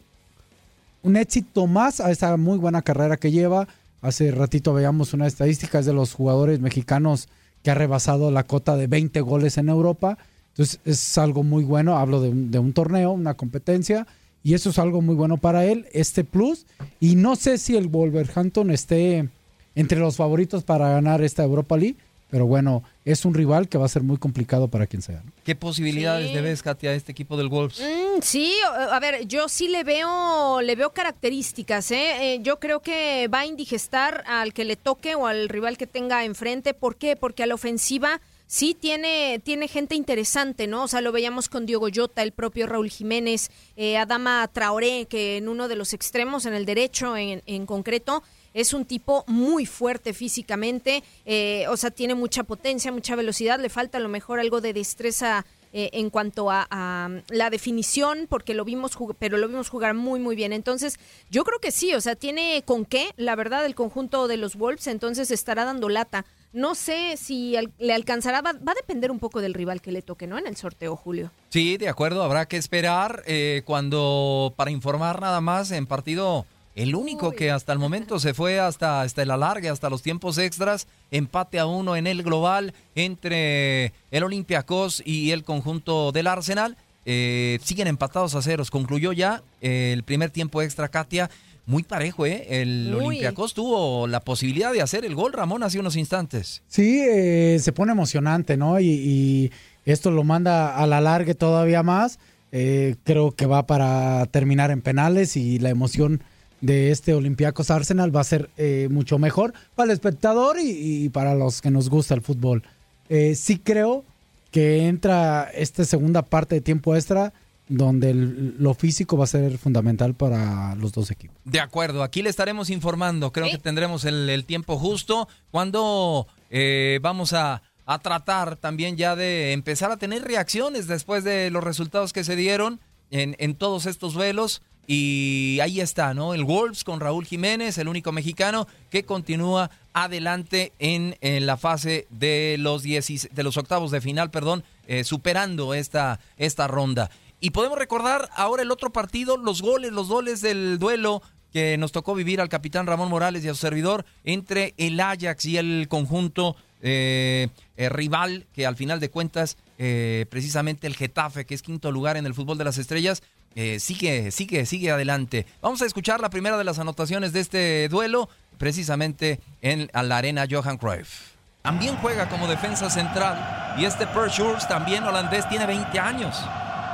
un 1.02 1.16
éxito 1.16 1.66
más 1.66 2.00
a 2.00 2.10
esa 2.10 2.36
muy 2.36 2.58
buena 2.58 2.82
carrera 2.82 3.16
que 3.16 3.30
lleva. 3.30 3.68
Hace 4.00 4.30
ratito 4.30 4.72
veíamos 4.72 5.12
una 5.12 5.26
estadística, 5.26 5.78
es 5.78 5.86
de 5.86 5.92
los 5.92 6.14
jugadores 6.14 6.60
mexicanos 6.60 7.28
que 7.62 7.70
ha 7.70 7.74
rebasado 7.74 8.30
la 8.30 8.44
cota 8.44 8.76
de 8.76 8.86
20 8.86 9.20
goles 9.20 9.58
en 9.58 9.68
Europa. 9.68 10.18
Entonces 10.50 10.80
es 10.84 11.18
algo 11.18 11.42
muy 11.42 11.64
bueno, 11.64 11.96
hablo 11.98 12.20
de 12.20 12.30
un, 12.30 12.50
de 12.50 12.58
un 12.58 12.72
torneo, 12.72 13.12
una 13.12 13.34
competencia, 13.34 14.06
y 14.42 14.54
eso 14.54 14.70
es 14.70 14.78
algo 14.78 15.00
muy 15.00 15.14
bueno 15.14 15.36
para 15.36 15.64
él, 15.64 15.86
este 15.92 16.24
plus. 16.24 16.66
Y 17.00 17.14
no 17.14 17.36
sé 17.36 17.58
si 17.58 17.76
el 17.76 17.88
Wolverhampton 17.88 18.70
esté 18.70 19.28
entre 19.74 19.98
los 19.98 20.16
favoritos 20.16 20.64
para 20.64 20.90
ganar 20.90 21.22
esta 21.22 21.44
Europa 21.44 21.76
League, 21.76 21.96
pero 22.32 22.46
bueno, 22.46 22.82
es 23.04 23.26
un 23.26 23.34
rival 23.34 23.68
que 23.68 23.76
va 23.76 23.84
a 23.84 23.88
ser 23.90 24.02
muy 24.02 24.16
complicado 24.16 24.66
para 24.68 24.86
quien 24.86 25.02
sea. 25.02 25.20
¿no? 25.22 25.30
¿Qué 25.44 25.54
posibilidades 25.54 26.28
Sí. 26.28 26.34
le 26.34 26.40
ves, 26.40 26.62
Katia, 26.62 26.88
a 26.90 26.94
este 26.94 27.12
equipo 27.12 27.36
del 27.36 27.48
Wolves? 27.48 27.78
Mm, 27.78 28.22
sí, 28.22 28.54
a 28.90 28.98
ver, 29.00 29.26
yo 29.28 29.50
sí 29.50 29.68
le 29.68 29.84
veo, 29.84 30.62
le 30.62 30.74
veo 30.74 30.94
características, 30.94 31.90
¿eh? 31.90 32.34
Eh, 32.34 32.38
Yo 32.42 32.58
creo 32.58 32.80
que 32.80 33.28
va 33.28 33.40
a 33.40 33.46
indigestar 33.46 34.24
al 34.26 34.54
que 34.54 34.64
le 34.64 34.76
toque 34.76 35.14
o 35.14 35.26
al 35.26 35.50
rival 35.50 35.76
que 35.76 35.86
tenga 35.86 36.24
enfrente. 36.24 36.72
¿Por 36.72 36.96
qué? 36.96 37.16
Porque 37.16 37.42
a 37.42 37.46
la 37.46 37.54
ofensiva 37.54 38.22
sí 38.46 38.74
tiene, 38.78 39.38
tiene 39.44 39.68
gente 39.68 39.94
interesante, 39.94 40.66
¿no? 40.66 40.84
O 40.84 40.88
sea, 40.88 41.02
lo 41.02 41.12
veíamos 41.12 41.50
con 41.50 41.66
Diogo 41.66 41.88
Jota, 41.94 42.22
el 42.22 42.32
propio 42.32 42.66
Raúl 42.66 42.88
Jiménez, 42.88 43.50
eh, 43.76 43.98
Adama 43.98 44.48
Traoré, 44.50 45.04
que 45.04 45.36
en 45.36 45.48
uno 45.48 45.68
de 45.68 45.76
los 45.76 45.92
extremos, 45.92 46.46
en 46.46 46.54
el 46.54 46.64
derecho 46.64 47.14
en, 47.16 47.42
en 47.46 47.66
concreto, 47.66 48.22
es 48.54 48.72
un 48.72 48.84
tipo 48.84 49.24
muy 49.26 49.66
fuerte 49.66 50.12
físicamente, 50.12 51.02
eh, 51.24 51.66
o 51.68 51.76
sea, 51.76 51.90
tiene 51.90 52.14
mucha 52.14 52.44
potencia, 52.44 52.92
mucha 52.92 53.16
velocidad, 53.16 53.60
le 53.60 53.68
falta 53.68 53.98
a 53.98 54.00
lo 54.00 54.08
mejor 54.08 54.40
algo 54.40 54.60
de 54.60 54.72
destreza 54.72 55.44
eh, 55.74 55.88
en 55.94 56.10
cuanto 56.10 56.50
a, 56.50 56.66
a, 56.70 57.08
la 57.30 57.48
definición, 57.48 58.26
porque 58.28 58.52
lo 58.52 58.62
vimos, 58.62 58.92
pero 59.18 59.38
lo 59.38 59.48
vimos 59.48 59.70
jugar 59.70 59.94
muy, 59.94 60.20
muy 60.20 60.36
bien. 60.36 60.52
Entonces, 60.52 60.98
yo 61.30 61.44
creo 61.44 61.60
que 61.60 61.70
sí, 61.70 61.94
o 61.94 62.00
sea, 62.02 62.14
tiene 62.14 62.62
con 62.66 62.84
qué, 62.84 63.14
la 63.16 63.36
verdad, 63.36 63.64
el 63.64 63.74
conjunto 63.74 64.28
de 64.28 64.36
los 64.36 64.56
Wolves, 64.56 64.86
entonces 64.86 65.30
estará 65.30 65.64
dando 65.64 65.88
lata. 65.88 66.26
No 66.52 66.74
sé 66.74 67.16
si 67.16 67.56
le 67.78 67.94
alcanzará, 67.94 68.42
va, 68.42 68.52
va 68.52 68.72
a 68.72 68.74
depender 68.74 69.10
un 69.10 69.18
poco 69.18 69.40
del 69.40 69.54
rival 69.54 69.80
que 69.80 69.92
le 69.92 70.02
toque, 70.02 70.26
¿no? 70.26 70.36
En 70.36 70.46
el 70.46 70.56
sorteo, 70.56 70.94
Julio. 70.94 71.30
Sí, 71.48 71.78
de 71.78 71.88
acuerdo, 71.88 72.22
habrá 72.22 72.44
que 72.44 72.58
esperar 72.58 73.22
eh, 73.26 73.62
cuando, 73.64 74.52
para 74.56 74.70
informar 74.70 75.22
nada 75.22 75.40
más, 75.40 75.70
en 75.70 75.86
partido, 75.86 76.44
el 76.74 76.94
único 76.94 77.32
que 77.32 77.50
hasta 77.50 77.72
el 77.72 77.78
momento 77.78 78.18
se 78.18 78.34
fue 78.34 78.58
hasta, 78.58 79.02
hasta 79.02 79.22
el 79.22 79.30
alargue, 79.30 79.68
hasta 79.68 79.90
los 79.90 80.02
tiempos 80.02 80.38
extras, 80.38 80.86
empate 81.10 81.58
a 81.58 81.66
uno 81.66 81.96
en 81.96 82.06
el 82.06 82.22
global 82.22 82.72
entre 82.94 83.92
el 84.10 84.24
Olympiacos 84.24 85.02
y 85.04 85.32
el 85.32 85.44
conjunto 85.44 86.12
del 86.12 86.26
Arsenal. 86.26 86.76
Eh, 87.04 87.58
siguen 87.62 87.88
empatados 87.88 88.34
a 88.34 88.42
ceros. 88.42 88.70
Concluyó 88.70 89.12
ya 89.12 89.42
el 89.60 90.02
primer 90.04 90.30
tiempo 90.30 90.62
extra, 90.62 90.88
Katia. 90.88 91.30
Muy 91.66 91.82
parejo, 91.84 92.26
¿eh? 92.26 92.46
El 92.48 92.90
Muy. 92.90 93.06
Olympiacos 93.06 93.54
tuvo 93.54 94.06
la 94.08 94.20
posibilidad 94.20 94.72
de 94.72 94.82
hacer 94.82 95.04
el 95.04 95.14
gol, 95.14 95.32
Ramón, 95.32 95.62
hace 95.62 95.78
unos 95.78 95.96
instantes. 95.96 96.62
Sí, 96.66 97.02
eh, 97.08 97.58
se 97.60 97.72
pone 97.72 97.92
emocionante, 97.92 98.56
¿no? 98.56 98.80
Y, 98.80 98.86
y 98.86 99.52
esto 99.84 100.10
lo 100.10 100.24
manda 100.24 100.76
a 100.76 100.86
la 100.86 101.00
largue 101.00 101.34
todavía 101.34 101.82
más. 101.82 102.18
Eh, 102.50 102.96
creo 103.04 103.30
que 103.30 103.46
va 103.46 103.66
para 103.66 104.26
terminar 104.26 104.70
en 104.70 104.82
penales 104.82 105.36
y 105.36 105.58
la 105.58 105.70
emoción 105.70 106.22
de 106.62 106.90
este 106.90 107.12
Olympiacos 107.12 107.70
Arsenal 107.70 108.14
va 108.14 108.20
a 108.22 108.24
ser 108.24 108.48
eh, 108.56 108.88
mucho 108.90 109.18
mejor 109.18 109.52
para 109.74 109.86
el 109.86 109.90
espectador 109.90 110.58
y, 110.58 111.04
y 111.04 111.08
para 111.10 111.34
los 111.34 111.60
que 111.60 111.70
nos 111.70 111.90
gusta 111.90 112.14
el 112.14 112.22
fútbol. 112.22 112.62
Eh, 113.10 113.34
sí 113.34 113.58
creo 113.58 114.04
que 114.50 114.86
entra 114.88 115.50
esta 115.54 115.84
segunda 115.84 116.22
parte 116.22 116.54
de 116.54 116.60
tiempo 116.62 116.94
extra 116.96 117.32
donde 117.68 118.10
el- 118.10 118.56
lo 118.58 118.74
físico 118.74 119.16
va 119.16 119.24
a 119.24 119.26
ser 119.26 119.56
fundamental 119.58 120.14
para 120.14 120.74
los 120.76 120.92
dos 120.92 121.10
equipos. 121.10 121.36
De 121.44 121.58
acuerdo, 121.60 122.02
aquí 122.02 122.22
le 122.22 122.30
estaremos 122.30 122.70
informando. 122.70 123.32
Creo 123.32 123.50
que 123.50 123.58
tendremos 123.58 124.04
el, 124.04 124.28
el 124.28 124.44
tiempo 124.44 124.78
justo 124.78 125.28
cuando 125.50 126.26
eh, 126.50 126.98
vamos 127.02 127.32
a, 127.32 127.62
a 127.86 127.98
tratar 127.98 128.56
también 128.56 128.96
ya 128.96 129.16
de 129.16 129.52
empezar 129.52 129.90
a 129.90 129.96
tener 129.96 130.22
reacciones 130.22 130.86
después 130.86 131.24
de 131.24 131.50
los 131.50 131.64
resultados 131.64 132.12
que 132.12 132.24
se 132.24 132.36
dieron 132.36 132.78
en, 133.10 133.36
en 133.38 133.54
todos 133.54 133.86
estos 133.86 134.12
duelos. 134.14 134.62
Y 134.86 135.58
ahí 135.62 135.80
está, 135.80 136.12
¿no? 136.12 136.34
El 136.34 136.44
Wolves 136.44 136.82
con 136.82 137.00
Raúl 137.00 137.24
Jiménez, 137.24 137.78
el 137.78 137.88
único 137.88 138.10
mexicano 138.10 138.66
que 138.90 139.04
continúa 139.04 139.70
adelante 139.92 140.72
en, 140.78 141.16
en 141.20 141.46
la 141.46 141.56
fase 141.56 142.06
de 142.10 142.56
los, 142.58 142.82
16 142.82 143.32
de 143.32 143.42
los 143.42 143.56
octavos 143.56 143.90
de 143.90 144.00
final, 144.00 144.30
perdón, 144.30 144.64
eh, 144.88 145.04
superando 145.04 145.74
esta, 145.74 146.18
esta 146.36 146.66
ronda. 146.66 147.10
Y 147.40 147.50
podemos 147.50 147.78
recordar 147.78 148.28
ahora 148.34 148.62
el 148.62 148.70
otro 148.70 148.90
partido, 148.90 149.36
los 149.36 149.62
goles, 149.62 149.92
los 149.92 150.08
goles 150.08 150.40
del 150.40 150.78
duelo 150.78 151.22
que 151.52 151.76
nos 151.76 151.92
tocó 151.92 152.14
vivir 152.14 152.40
al 152.40 152.48
capitán 152.48 152.86
Ramón 152.86 153.10
Morales 153.10 153.44
y 153.44 153.48
a 153.48 153.54
su 153.54 153.60
servidor 153.60 154.04
entre 154.24 154.74
el 154.78 154.98
Ajax 154.98 155.44
y 155.44 155.58
el 155.58 155.86
conjunto 155.88 156.56
eh, 156.80 157.48
eh, 157.76 157.88
rival, 157.88 158.46
que 158.52 158.66
al 158.66 158.74
final 158.74 158.98
de 159.00 159.10
cuentas, 159.10 159.56
precisamente 159.76 160.86
el 160.86 160.94
Getafe, 160.94 161.44
que 161.44 161.54
es 161.54 161.62
quinto 161.62 161.90
lugar 161.90 162.16
en 162.16 162.24
el 162.24 162.34
fútbol 162.34 162.56
de 162.56 162.64
las 162.64 162.78
estrellas, 162.78 163.22
eh, 163.54 163.80
sigue, 163.80 164.30
sigue, 164.30 164.66
sigue 164.66 164.90
adelante. 164.90 165.46
Vamos 165.60 165.82
a 165.82 165.86
escuchar 165.86 166.20
la 166.20 166.30
primera 166.30 166.56
de 166.56 166.64
las 166.64 166.78
anotaciones 166.78 167.32
de 167.32 167.40
este 167.40 167.88
duelo, 167.88 168.28
precisamente 168.58 169.40
en 169.60 169.90
la 169.92 170.16
arena 170.16 170.46
Johan 170.50 170.78
Cruyff. 170.78 171.32
También 171.62 171.96
juega 171.98 172.28
como 172.28 172.48
defensa 172.48 172.90
central 172.90 173.76
y 173.78 173.84
este 173.84 174.06
Pershurs, 174.08 174.66
también 174.66 175.04
holandés, 175.04 175.48
tiene 175.48 175.64
20 175.64 175.98
años. 175.98 176.36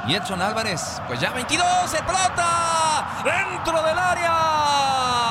Y 0.06 0.14
Edson 0.14 0.40
Álvarez, 0.40 1.00
pues 1.06 1.20
ya 1.20 1.32
22, 1.32 1.66
el 1.94 2.04
pelota 2.04 3.22
dentro 3.24 3.82
del 3.82 3.98
área. 3.98 5.27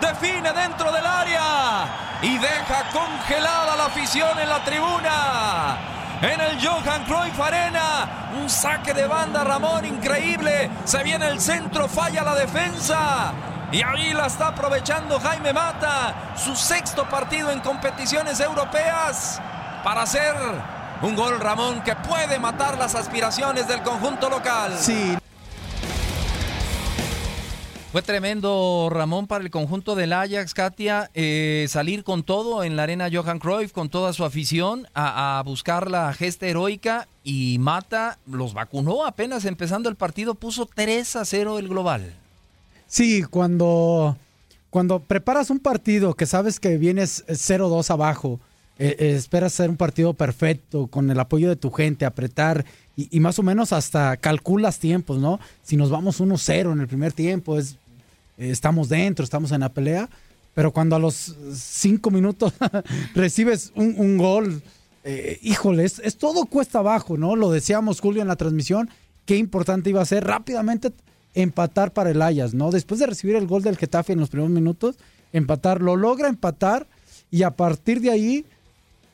Define 0.00 0.52
dentro 0.52 0.92
del 0.92 1.06
área 1.06 2.18
y 2.22 2.38
deja 2.38 2.90
congelada 2.92 3.76
la 3.76 3.86
afición 3.86 4.38
en 4.38 4.48
la 4.48 4.64
tribuna. 4.64 5.78
En 6.22 6.40
el 6.40 6.66
Johan 6.66 7.04
Cruyff 7.04 7.38
Arena, 7.38 8.30
un 8.40 8.48
saque 8.48 8.94
de 8.94 9.06
banda 9.06 9.44
Ramón 9.44 9.84
increíble. 9.84 10.70
Se 10.84 11.02
viene 11.02 11.28
el 11.28 11.40
centro, 11.40 11.88
falla 11.88 12.24
la 12.24 12.34
defensa. 12.34 13.32
Y 13.70 13.82
ahí 13.82 14.14
la 14.14 14.26
está 14.26 14.48
aprovechando 14.48 15.20
Jaime 15.20 15.52
Mata, 15.52 16.14
su 16.36 16.56
sexto 16.56 17.04
partido 17.08 17.50
en 17.50 17.60
competiciones 17.60 18.40
europeas, 18.40 19.40
para 19.84 20.02
hacer 20.02 20.34
un 21.02 21.14
gol 21.14 21.38
Ramón 21.40 21.82
que 21.82 21.94
puede 21.96 22.38
matar 22.38 22.78
las 22.78 22.94
aspiraciones 22.94 23.68
del 23.68 23.82
conjunto 23.82 24.30
local. 24.30 24.74
Sí. 24.78 25.18
Fue 27.96 28.02
tremendo, 28.02 28.88
Ramón, 28.90 29.26
para 29.26 29.42
el 29.42 29.50
conjunto 29.50 29.94
del 29.94 30.12
Ajax, 30.12 30.52
Katia, 30.52 31.10
eh, 31.14 31.64
salir 31.70 32.04
con 32.04 32.24
todo 32.24 32.62
en 32.62 32.76
la 32.76 32.82
arena 32.82 33.08
Johan 33.10 33.38
Cruyff, 33.38 33.72
con 33.72 33.88
toda 33.88 34.12
su 34.12 34.22
afición, 34.22 34.86
a, 34.94 35.42
buscar 35.46 35.90
la 35.90 36.12
gesta 36.12 36.46
heroica 36.46 37.08
y 37.24 37.56
Mata 37.58 38.18
los 38.26 38.52
vacunó 38.52 39.06
apenas 39.06 39.46
empezando 39.46 39.88
el 39.88 39.96
partido, 39.96 40.34
puso 40.34 40.66
3 40.66 41.16
a 41.16 41.24
0 41.24 41.58
el 41.58 41.68
global. 41.68 42.12
Sí, 42.86 43.22
cuando, 43.22 44.18
cuando 44.68 44.98
preparas 44.98 45.48
un 45.48 45.60
partido 45.60 46.12
que 46.12 46.26
sabes 46.26 46.60
que 46.60 46.76
vienes 46.76 47.24
0-2 47.28 47.88
abajo, 47.88 48.40
eh, 48.78 48.94
eh, 48.98 49.14
esperas 49.16 49.54
hacer 49.54 49.70
un 49.70 49.78
partido 49.78 50.12
perfecto, 50.12 50.86
con 50.88 51.10
el 51.10 51.18
apoyo 51.18 51.48
de 51.48 51.56
tu 51.56 51.70
gente, 51.70 52.04
apretar 52.04 52.66
y, 52.94 53.20
más 53.20 53.38
o 53.38 53.42
menos 53.42 53.72
hasta 53.72 54.16
calculas 54.18 54.78
tiempos, 54.78 55.18
¿no? 55.18 55.40
Si 55.62 55.76
nos 55.76 55.90
vamos 55.90 56.20
1-0 56.20 56.72
en 56.72 56.80
el 56.80 56.88
primer 56.88 57.12
tiempo, 57.12 57.58
es, 57.58 57.76
estamos 58.36 58.88
dentro, 58.88 59.24
estamos 59.24 59.52
en 59.52 59.60
la 59.60 59.72
pelea, 59.72 60.08
pero 60.54 60.72
cuando 60.72 60.96
a 60.96 60.98
los 60.98 61.36
cinco 61.54 62.10
minutos 62.10 62.52
recibes 63.14 63.72
un, 63.74 64.16
gol, 64.16 64.62
eh, 65.04 65.38
híjole, 65.42 65.84
es, 65.84 65.98
es, 65.98 66.16
todo 66.16 66.46
cuesta 66.46 66.78
abajo, 66.78 67.16
¿no? 67.16 67.36
Lo 67.36 67.50
decíamos 67.50 68.00
Julio 68.00 68.22
en 68.22 68.28
la 68.28 68.36
transmisión, 68.36 68.88
qué 69.26 69.36
importante 69.36 69.90
iba 69.90 70.00
a 70.00 70.06
ser 70.06 70.24
rápidamente 70.24 70.92
empatar 71.34 71.92
para 71.92 72.10
el 72.10 72.22
Ayas, 72.22 72.54
¿no? 72.54 72.70
Después 72.70 72.98
de 72.98 73.06
recibir 73.06 73.36
el 73.36 73.46
gol 73.46 73.62
del 73.62 73.76
Getafe 73.76 74.14
en 74.14 74.20
los 74.20 74.30
primeros 74.30 74.50
minutos, 74.50 74.96
empatar, 75.32 75.82
lo 75.82 75.96
logra 75.96 76.28
empatar 76.28 76.86
y 77.30 77.42
a 77.42 77.50
partir 77.50 78.00
de 78.00 78.10
ahí 78.10 78.46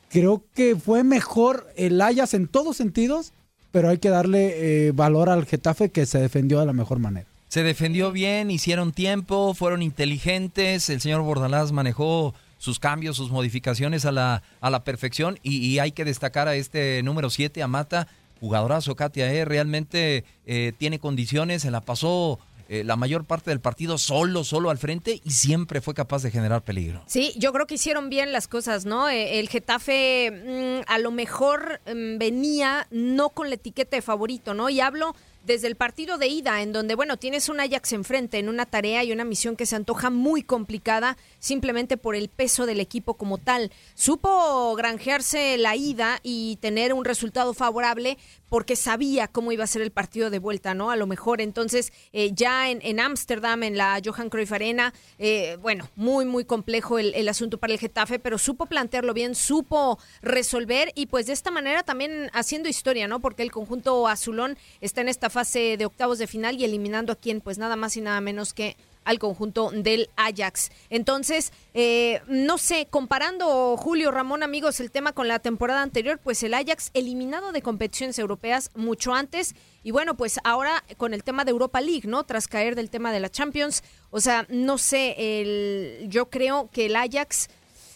creo 0.09 0.43
que 0.53 0.75
fue 0.75 1.03
mejor 1.03 1.67
el 1.75 1.99
Ayas 2.01 2.33
en 2.33 2.47
todos 2.47 2.77
sentidos, 2.77 3.33
pero 3.71 3.89
hay 3.89 3.97
que 3.97 4.09
darle 4.09 4.87
eh, 4.87 4.91
valor 4.91 5.29
al 5.29 5.45
Getafe 5.45 5.89
que 5.89 6.05
se 6.05 6.19
defendió 6.19 6.59
de 6.59 6.65
la 6.65 6.73
mejor 6.73 6.99
manera. 6.99 7.27
Se 7.53 7.61
defendió 7.61 8.11
bien, 8.11 8.49
hicieron 8.49 8.93
tiempo, 8.93 9.53
fueron 9.53 9.83
inteligentes, 9.83 10.89
el 10.89 11.01
señor 11.01 11.21
Bordalás 11.21 11.71
manejó 11.71 12.33
sus 12.57 12.79
cambios, 12.79 13.15
sus 13.15 13.29
modificaciones 13.29 14.05
a 14.05 14.11
la, 14.11 14.41
a 14.59 14.71
la 14.71 14.83
perfección 14.83 15.37
y, 15.43 15.57
y 15.57 15.77
hay 15.77 15.91
que 15.91 16.03
destacar 16.03 16.47
a 16.47 16.55
este 16.55 17.03
número 17.03 17.29
7, 17.29 17.61
a 17.61 17.67
Mata, 17.67 18.07
jugadorazo 18.39 18.95
Katia, 18.95 19.31
eh, 19.31 19.45
realmente 19.45 20.25
eh, 20.47 20.73
tiene 20.79 20.97
condiciones, 20.97 21.61
se 21.61 21.69
la 21.69 21.81
pasó 21.81 22.39
eh, 22.69 22.83
la 22.83 22.95
mayor 22.95 23.25
parte 23.25 23.51
del 23.51 23.59
partido 23.59 23.99
solo, 23.99 24.43
solo 24.43 24.71
al 24.71 24.79
frente 24.79 25.21
y 25.23 25.29
siempre 25.29 25.79
fue 25.79 25.93
capaz 25.93 26.23
de 26.23 26.31
generar 26.31 26.63
peligro. 26.63 27.03
Sí, 27.05 27.33
yo 27.37 27.53
creo 27.53 27.67
que 27.67 27.75
hicieron 27.75 28.09
bien 28.09 28.31
las 28.31 28.47
cosas, 28.47 28.85
¿no? 28.85 29.09
Eh, 29.09 29.39
el 29.39 29.47
Getafe 29.47 30.31
mmm, 30.31 30.91
a 30.91 30.97
lo 30.97 31.11
mejor 31.11 31.81
mmm, 31.85 32.17
venía 32.17 32.87
no 32.89 33.29
con 33.29 33.49
la 33.49 33.55
etiqueta 33.55 33.95
de 33.95 34.01
favorito, 34.01 34.55
¿no? 34.55 34.71
Y 34.71 34.79
hablo 34.79 35.13
desde 35.43 35.67
el 35.67 35.75
partido 35.75 36.17
de 36.17 36.27
ida, 36.27 36.61
en 36.61 36.71
donde, 36.71 36.95
bueno, 36.95 37.17
tienes 37.17 37.49
un 37.49 37.59
Ajax 37.59 37.93
enfrente, 37.93 38.39
en 38.39 38.49
una 38.49 38.65
tarea 38.65 39.03
y 39.03 39.11
una 39.11 39.25
misión 39.25 39.55
que 39.55 39.65
se 39.65 39.75
antoja 39.75 40.09
muy 40.09 40.43
complicada, 40.43 41.17
simplemente 41.39 41.97
por 41.97 42.15
el 42.15 42.29
peso 42.29 42.65
del 42.65 42.79
equipo 42.79 43.15
como 43.15 43.37
tal. 43.37 43.71
Supo 43.95 44.73
granjearse 44.75 45.57
la 45.57 45.75
ida 45.75 46.19
y 46.23 46.57
tener 46.57 46.93
un 46.93 47.05
resultado 47.05 47.53
favorable 47.53 48.17
porque 48.53 48.75
sabía 48.75 49.27
cómo 49.27 49.51
iba 49.51 49.63
a 49.63 49.67
ser 49.67 49.81
el 49.81 49.89
partido 49.89 50.29
de 50.29 50.37
vuelta, 50.37 50.75
¿no? 50.75 50.91
A 50.91 50.95
lo 50.95 51.07
mejor 51.07 51.41
entonces 51.41 51.91
eh, 52.13 52.31
ya 52.33 52.69
en 52.69 52.99
Ámsterdam, 52.99 53.63
en, 53.63 53.77
la 53.77 53.99
Johan 54.05 54.29
Cruyff 54.29 54.51
Arena, 54.51 54.93
eh, 55.17 55.57
bueno, 55.59 55.89
muy, 55.95 56.25
muy 56.25 56.45
complejo 56.45 56.99
el, 56.99 57.15
el, 57.15 57.27
asunto 57.29 57.57
para 57.57 57.73
el 57.73 57.79
Getafe, 57.79 58.19
pero 58.19 58.37
supo 58.37 58.67
plantearlo 58.67 59.15
bien, 59.15 59.33
supo 59.33 59.97
resolver 60.21 60.91
y 60.93 61.07
pues 61.07 61.25
de 61.25 61.33
esta 61.33 61.49
manera 61.49 61.81
también 61.81 62.29
haciendo 62.31 62.69
historia, 62.69 63.07
¿no? 63.07 63.21
Porque 63.21 63.41
el 63.41 63.51
conjunto 63.51 64.07
azulón 64.07 64.55
está 64.81 65.01
en 65.01 65.09
esta 65.09 65.31
fase 65.33 65.75
de 65.77 65.85
octavos 65.85 66.19
de 66.19 66.27
final 66.27 66.55
y 66.55 66.63
eliminando 66.63 67.11
a 67.11 67.17
quien, 67.17 67.41
pues 67.41 67.57
nada 67.57 67.75
más 67.75 67.97
y 67.97 68.01
nada 68.01 68.21
menos 68.21 68.53
que 68.53 68.77
al 69.05 69.19
conjunto 69.19 69.69
del 69.71 70.09
Ajax. 70.15 70.71
Entonces, 70.89 71.51
eh, 71.73 72.21
no 72.27 72.57
sé, 72.57 72.87
comparando 72.89 73.75
Julio 73.77 74.11
Ramón, 74.11 74.43
amigos, 74.43 74.79
el 74.79 74.91
tema 74.91 75.11
con 75.11 75.27
la 75.27 75.39
temporada 75.39 75.81
anterior, 75.81 76.19
pues 76.23 76.41
el 76.43 76.53
Ajax 76.53 76.91
eliminado 76.93 77.51
de 77.51 77.61
competiciones 77.61 78.17
europeas 78.19 78.71
mucho 78.75 79.13
antes 79.13 79.55
y 79.83 79.91
bueno, 79.91 80.15
pues 80.15 80.39
ahora 80.43 80.83
con 80.97 81.13
el 81.13 81.23
tema 81.23 81.43
de 81.43 81.51
Europa 81.51 81.81
League, 81.81 82.07
¿no? 82.07 82.23
Tras 82.23 82.47
caer 82.47 82.75
del 82.75 82.89
tema 82.89 83.11
de 83.11 83.19
la 83.19 83.29
Champions, 83.29 83.83
o 84.09 84.21
sea, 84.21 84.45
no 84.49 84.77
sé, 84.77 85.15
el, 85.17 86.07
yo 86.07 86.29
creo 86.29 86.69
que 86.71 86.85
el 86.85 86.95
Ajax, 86.95 87.49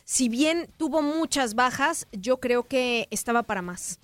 si 0.04 0.28
bien 0.28 0.68
tuvo 0.78 1.02
muchas 1.02 1.56
bajas, 1.56 2.08
yo 2.12 2.38
creo 2.38 2.64
que 2.64 3.08
estaba 3.12 3.44
para 3.44 3.62
más 3.62 4.00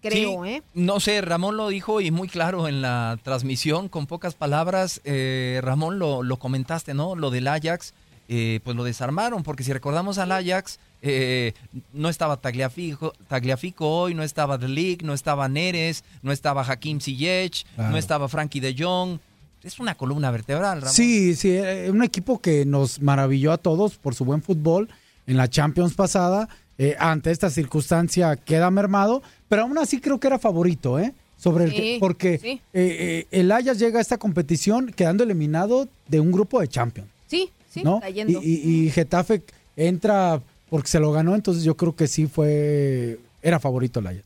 creo, 0.00 0.44
sí, 0.44 0.50
¿eh? 0.50 0.62
No 0.74 1.00
sé, 1.00 1.20
Ramón 1.20 1.56
lo 1.56 1.68
dijo 1.68 2.00
y 2.00 2.10
muy 2.10 2.28
claro 2.28 2.68
en 2.68 2.82
la 2.82 3.18
transmisión, 3.22 3.88
con 3.88 4.06
pocas 4.06 4.34
palabras, 4.34 5.00
eh, 5.04 5.60
Ramón 5.62 5.98
lo, 5.98 6.22
lo, 6.22 6.38
comentaste, 6.38 6.94
¿no? 6.94 7.16
Lo 7.16 7.30
del 7.30 7.48
Ajax, 7.48 7.94
eh, 8.28 8.60
pues 8.64 8.76
lo 8.76 8.84
desarmaron, 8.84 9.42
porque 9.42 9.64
si 9.64 9.72
recordamos 9.72 10.18
al 10.18 10.32
Ajax, 10.32 10.78
eh, 11.02 11.54
no 11.92 12.08
estaba 12.08 12.36
Tagliafico, 12.36 13.12
Tagliafico 13.28 13.88
hoy, 13.88 14.14
no 14.14 14.22
estaba 14.22 14.58
The 14.58 14.68
League, 14.68 14.98
no 15.02 15.14
estaba 15.14 15.48
Neres, 15.48 16.04
no 16.22 16.32
estaba 16.32 16.62
Hakim 16.62 17.00
Ziyech, 17.00 17.64
claro. 17.74 17.90
no 17.90 17.96
estaba 17.98 18.28
Frankie 18.28 18.60
de 18.60 18.74
Jong. 18.78 19.18
Es 19.64 19.80
una 19.80 19.96
columna 19.96 20.30
vertebral, 20.30 20.80
Ramón. 20.82 20.94
Sí, 20.94 21.34
sí, 21.34 21.58
un 21.90 22.04
equipo 22.04 22.40
que 22.40 22.64
nos 22.64 23.02
maravilló 23.02 23.52
a 23.52 23.58
todos 23.58 23.96
por 23.96 24.14
su 24.14 24.24
buen 24.24 24.40
fútbol 24.40 24.88
en 25.28 25.36
la 25.36 25.48
Champions 25.48 25.94
pasada. 25.94 26.48
Eh, 26.78 26.96
ante 26.98 27.30
esta 27.30 27.50
circunstancia 27.50 28.36
queda 28.36 28.70
mermado, 28.70 29.22
pero 29.48 29.62
aún 29.62 29.78
así 29.78 30.00
creo 30.00 30.18
que 30.18 30.28
era 30.28 30.38
favorito, 30.38 30.98
¿eh? 30.98 31.12
Sobre 31.36 31.64
el 31.64 31.70
sí, 31.70 31.76
que, 31.76 31.96
porque 32.00 32.38
sí. 32.38 32.60
eh, 32.72 33.26
el 33.30 33.50
Ajax 33.52 33.78
llega 33.78 33.98
a 33.98 34.02
esta 34.02 34.18
competición 34.18 34.92
quedando 34.92 35.22
eliminado 35.22 35.88
de 36.08 36.18
un 36.18 36.32
grupo 36.32 36.60
de 36.60 36.68
Champions. 36.68 37.08
Sí, 37.28 37.50
sí, 37.68 37.82
¿no? 37.84 38.00
cayendo. 38.00 38.40
Y, 38.42 38.46
y, 38.46 38.86
y, 38.86 38.90
Getafe 38.90 39.42
entra 39.76 40.40
porque 40.68 40.88
se 40.88 41.00
lo 41.00 41.12
ganó, 41.12 41.34
entonces 41.34 41.64
yo 41.64 41.76
creo 41.76 41.94
que 41.94 42.06
sí 42.06 42.26
fue, 42.26 43.18
era 43.42 43.58
favorito 43.60 44.00
el 44.00 44.08
Ajax. 44.08 44.24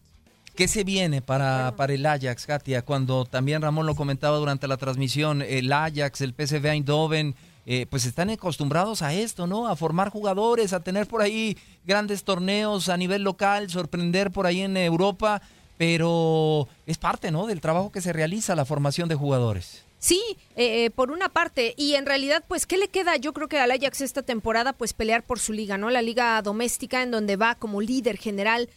¿Qué 0.54 0.68
se 0.68 0.84
viene 0.84 1.22
para, 1.22 1.72
para 1.76 1.94
el 1.94 2.04
Ajax, 2.04 2.46
Katia? 2.46 2.82
Cuando 2.82 3.24
también 3.24 3.62
Ramón 3.62 3.86
lo 3.86 3.94
comentaba 3.94 4.36
durante 4.36 4.68
la 4.68 4.76
transmisión, 4.76 5.40
el 5.40 5.72
Ajax, 5.72 6.20
el 6.20 6.34
PSV 6.34 6.66
Eindhoven, 6.66 7.34
eh, 7.66 7.86
pues 7.88 8.06
están 8.06 8.30
acostumbrados 8.30 9.02
a 9.02 9.14
esto, 9.14 9.46
¿no? 9.46 9.68
A 9.68 9.76
formar 9.76 10.10
jugadores, 10.10 10.72
a 10.72 10.80
tener 10.80 11.06
por 11.06 11.22
ahí 11.22 11.56
grandes 11.84 12.24
torneos 12.24 12.88
a 12.88 12.96
nivel 12.96 13.22
local, 13.22 13.70
sorprender 13.70 14.30
por 14.30 14.46
ahí 14.46 14.62
en 14.62 14.76
Europa, 14.76 15.42
pero 15.78 16.68
es 16.86 16.98
parte, 16.98 17.30
¿no? 17.30 17.46
Del 17.46 17.60
trabajo 17.60 17.92
que 17.92 18.00
se 18.00 18.12
realiza 18.12 18.56
la 18.56 18.64
formación 18.64 19.08
de 19.08 19.14
jugadores. 19.14 19.84
Sí, 19.98 20.20
eh, 20.56 20.90
por 20.90 21.12
una 21.12 21.28
parte, 21.28 21.74
y 21.76 21.94
en 21.94 22.06
realidad, 22.06 22.42
pues, 22.48 22.66
¿qué 22.66 22.76
le 22.76 22.88
queda? 22.88 23.16
Yo 23.16 23.32
creo 23.32 23.46
que 23.46 23.60
al 23.60 23.70
Ajax 23.70 24.00
esta 24.00 24.22
temporada, 24.22 24.72
pues, 24.72 24.92
pelear 24.94 25.22
por 25.22 25.38
su 25.38 25.52
liga, 25.52 25.78
¿no? 25.78 25.90
La 25.90 26.02
liga 26.02 26.42
doméstica, 26.42 27.04
en 27.04 27.12
donde 27.12 27.36
va 27.36 27.54
como 27.54 27.80
líder 27.80 28.18
general 28.18 28.68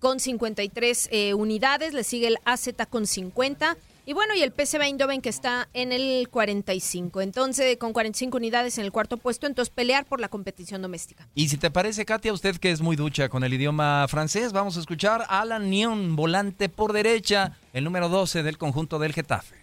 con 0.00 0.18
53 0.18 1.10
eh, 1.12 1.34
unidades, 1.34 1.92
le 1.92 2.04
sigue 2.04 2.26
el 2.26 2.38
AZ 2.46 2.70
con 2.88 3.06
50, 3.06 3.76
y 4.06 4.12
bueno, 4.12 4.34
y 4.34 4.42
el 4.42 4.52
PSV 4.52 4.82
Eindhoven 4.82 5.20
que 5.20 5.28
está 5.28 5.68
en 5.72 5.92
el 5.92 6.28
45. 6.28 7.20
Entonces, 7.20 7.76
con 7.76 7.92
45 7.92 8.36
unidades 8.36 8.78
en 8.78 8.84
el 8.84 8.92
cuarto 8.92 9.16
puesto, 9.16 9.46
entonces 9.46 9.72
pelear 9.72 10.04
por 10.04 10.20
la 10.20 10.28
competición 10.28 10.82
doméstica. 10.82 11.28
Y 11.34 11.48
si 11.48 11.56
te 11.56 11.70
parece, 11.70 12.04
Katia, 12.04 12.32
usted 12.32 12.56
que 12.56 12.70
es 12.70 12.80
muy 12.80 12.96
ducha 12.96 13.28
con 13.28 13.44
el 13.44 13.54
idioma 13.54 14.06
francés, 14.08 14.52
vamos 14.52 14.76
a 14.76 14.80
escuchar 14.80 15.24
a 15.28 15.40
Alan 15.40 15.70
Nion, 15.70 16.16
volante 16.16 16.68
por 16.68 16.92
derecha, 16.92 17.56
el 17.72 17.84
número 17.84 18.08
12 18.08 18.42
del 18.42 18.58
conjunto 18.58 18.98
del 18.98 19.12
Getafe. 19.12 19.62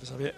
Vous 0.00 0.10
avez 0.12 0.34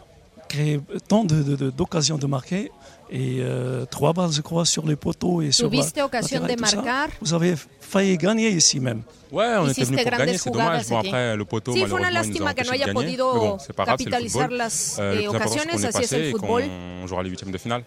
créé 0.48 0.80
tant 1.08 1.24
d'occasions 1.24 2.16
de, 2.16 2.20
de, 2.20 2.26
de, 2.26 2.30
marquer 2.30 2.70
et 3.10 3.38
euh, 3.40 3.84
trois 3.86 4.12
balles, 4.12 4.32
je 4.32 4.42
crois, 4.42 4.64
sur 4.64 4.86
les 4.86 4.96
poteaux 4.96 5.42
et 5.42 5.52
sur 5.52 5.70
Tuviste 5.70 5.98
occasion 5.98 6.40
de 6.40 6.60
marcar. 6.60 7.08
Ça. 7.08 7.14
Vous 7.20 7.34
avez 7.34 7.54
failli 7.80 8.16
gagner 8.16 8.50
ici 8.50 8.80
même. 8.80 9.02
Ouais, 9.30 9.56
on 9.58 9.68
était 9.68 9.84
venu 9.84 9.96
pour 9.96 10.10
gagner, 10.10 10.38
c'est 10.38 10.50
dommage. 10.50 10.88
Bon, 10.88 10.98
après, 10.98 11.36
le 11.36 11.44
poteau, 11.44 11.72
sí, 11.72 11.84
fue 11.84 11.98
una 11.98 12.10
lástima 12.10 12.54
que 12.54 12.64
no 12.64 12.72
haya 12.72 12.92
podido 12.92 13.34
bon, 13.34 13.58
pas 13.76 13.84
grave, 13.84 13.98
capitalizar 13.98 14.50
las 14.50 14.96
euh, 14.98 15.20
eh, 15.20 15.28
ocasiones, 15.28 15.84
así 15.84 16.04
es 16.04 16.12
el 16.12 16.30
fútbol. 16.32 16.64
On 17.02 17.06
jouera 17.06 17.22
les 17.22 17.30
huitièmes 17.30 17.52
de 17.52 17.58
finale. 17.58 17.84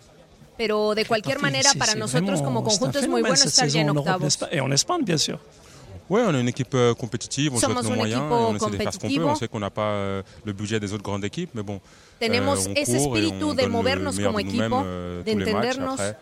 Pero 0.57 0.93
de 0.93 1.05
cualquier 1.05 1.39
manera, 1.39 1.71
para 1.77 1.95
nosotros 1.95 2.41
como 2.41 2.63
conjunto 2.63 2.99
es 2.99 3.07
muy 3.07 3.21
bueno 3.21 3.35
estar 3.35 3.67
ya 3.67 3.81
en 3.81 3.89
octavos. 3.89 4.39
Et 4.51 4.59
en 4.59 4.71
Espagne, 4.71 5.03
bien 5.03 5.17
sûr. 5.17 5.39
Ouais, 6.11 6.23
on 6.27 6.35
est 6.35 6.41
une 6.41 6.49
équipe 6.49 6.73
euh, 6.75 6.93
compétitive, 6.93 7.53
on 7.53 7.57
Somos 7.57 7.77
avec 7.77 7.89
nos 7.89 7.95
moyens, 7.95 8.21
et 8.21 8.33
on 8.33 8.55
essaie 8.57 8.69
de 8.69 8.75
faire 8.75 8.93
ce 8.93 8.99
qu'on 8.99 9.07
peut. 9.09 9.23
On 9.23 9.35
sait 9.35 9.47
qu'on 9.47 9.59
n'a 9.59 9.69
pas 9.69 9.91
euh, 9.91 10.23
le 10.43 10.51
budget 10.51 10.77
des 10.77 10.91
autres 10.93 11.03
grandes 11.03 11.23
équipes, 11.23 11.51
mais 11.53 11.63
bon. 11.63 11.79
Tenemos 12.19 12.67
euh, 12.67 12.69
on 12.69 12.75
ese 12.75 12.89
espíritu 12.95 13.55
de 13.55 13.65
movernos 13.67 14.19
como 14.19 14.39
equipo, 14.39 14.81
euh, 14.83 15.23
de 15.23 15.31
les 15.31 15.35
matchs. 15.37 15.77
entendernos. 15.77 15.93
Après, 15.93 16.17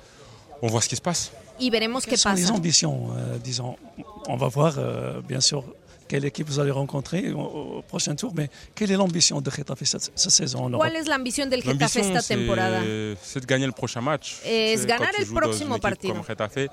on 0.61 0.67
voit 0.67 0.81
ce 0.81 0.89
qui 0.89 0.95
se 0.95 1.01
passe. 1.01 1.31
y 1.59 1.71
veremos 1.71 2.01
qué 2.01 2.11
Quelles 2.11 2.19
sont 2.19 2.35
les 2.35 2.41
pasa. 2.43 2.53
ambitions 2.53 3.09
euh, 3.17 3.37
Disons, 3.43 3.77
on 4.27 4.37
va 4.37 4.47
voir 4.47 4.75
euh, 4.77 5.21
bien 5.27 5.41
sûr 5.41 5.63
quelle 6.07 6.25
équipe 6.25 6.47
vous 6.47 6.59
allez 6.59 6.71
rencontrer 6.71 7.31
au, 7.31 7.83
prochain 7.87 8.15
tour, 8.15 8.31
mais 8.35 8.49
quelle 8.75 8.91
est 8.91 8.95
l'ambition 8.95 9.41
de 9.41 9.49
Getafe 9.51 9.83
cette, 9.85 10.11
cette 10.15 10.31
saison 10.31 10.59
en 10.65 10.69
Europe? 10.69 10.81
¿Cuál 10.81 10.95
es 10.95 11.07
la 11.07 11.15
ambición 11.15 11.49
del 11.49 11.61
Getafe 11.63 11.99
L'ambition, 11.99 12.17
esta 12.17 12.35
temporada? 12.35 12.81
c'est 13.23 13.41
de 13.41 13.45
gagner 13.47 13.65
le 13.65 13.71
prochain 13.71 14.01
match. 14.01 14.39
Es 14.45 14.81
C'est 14.81 14.87
ganar 14.87 15.13
el 15.17 15.25
próximo 15.27 15.79
partido. 15.79 16.13
Comme 16.13 16.25
Getafe, 16.25 16.69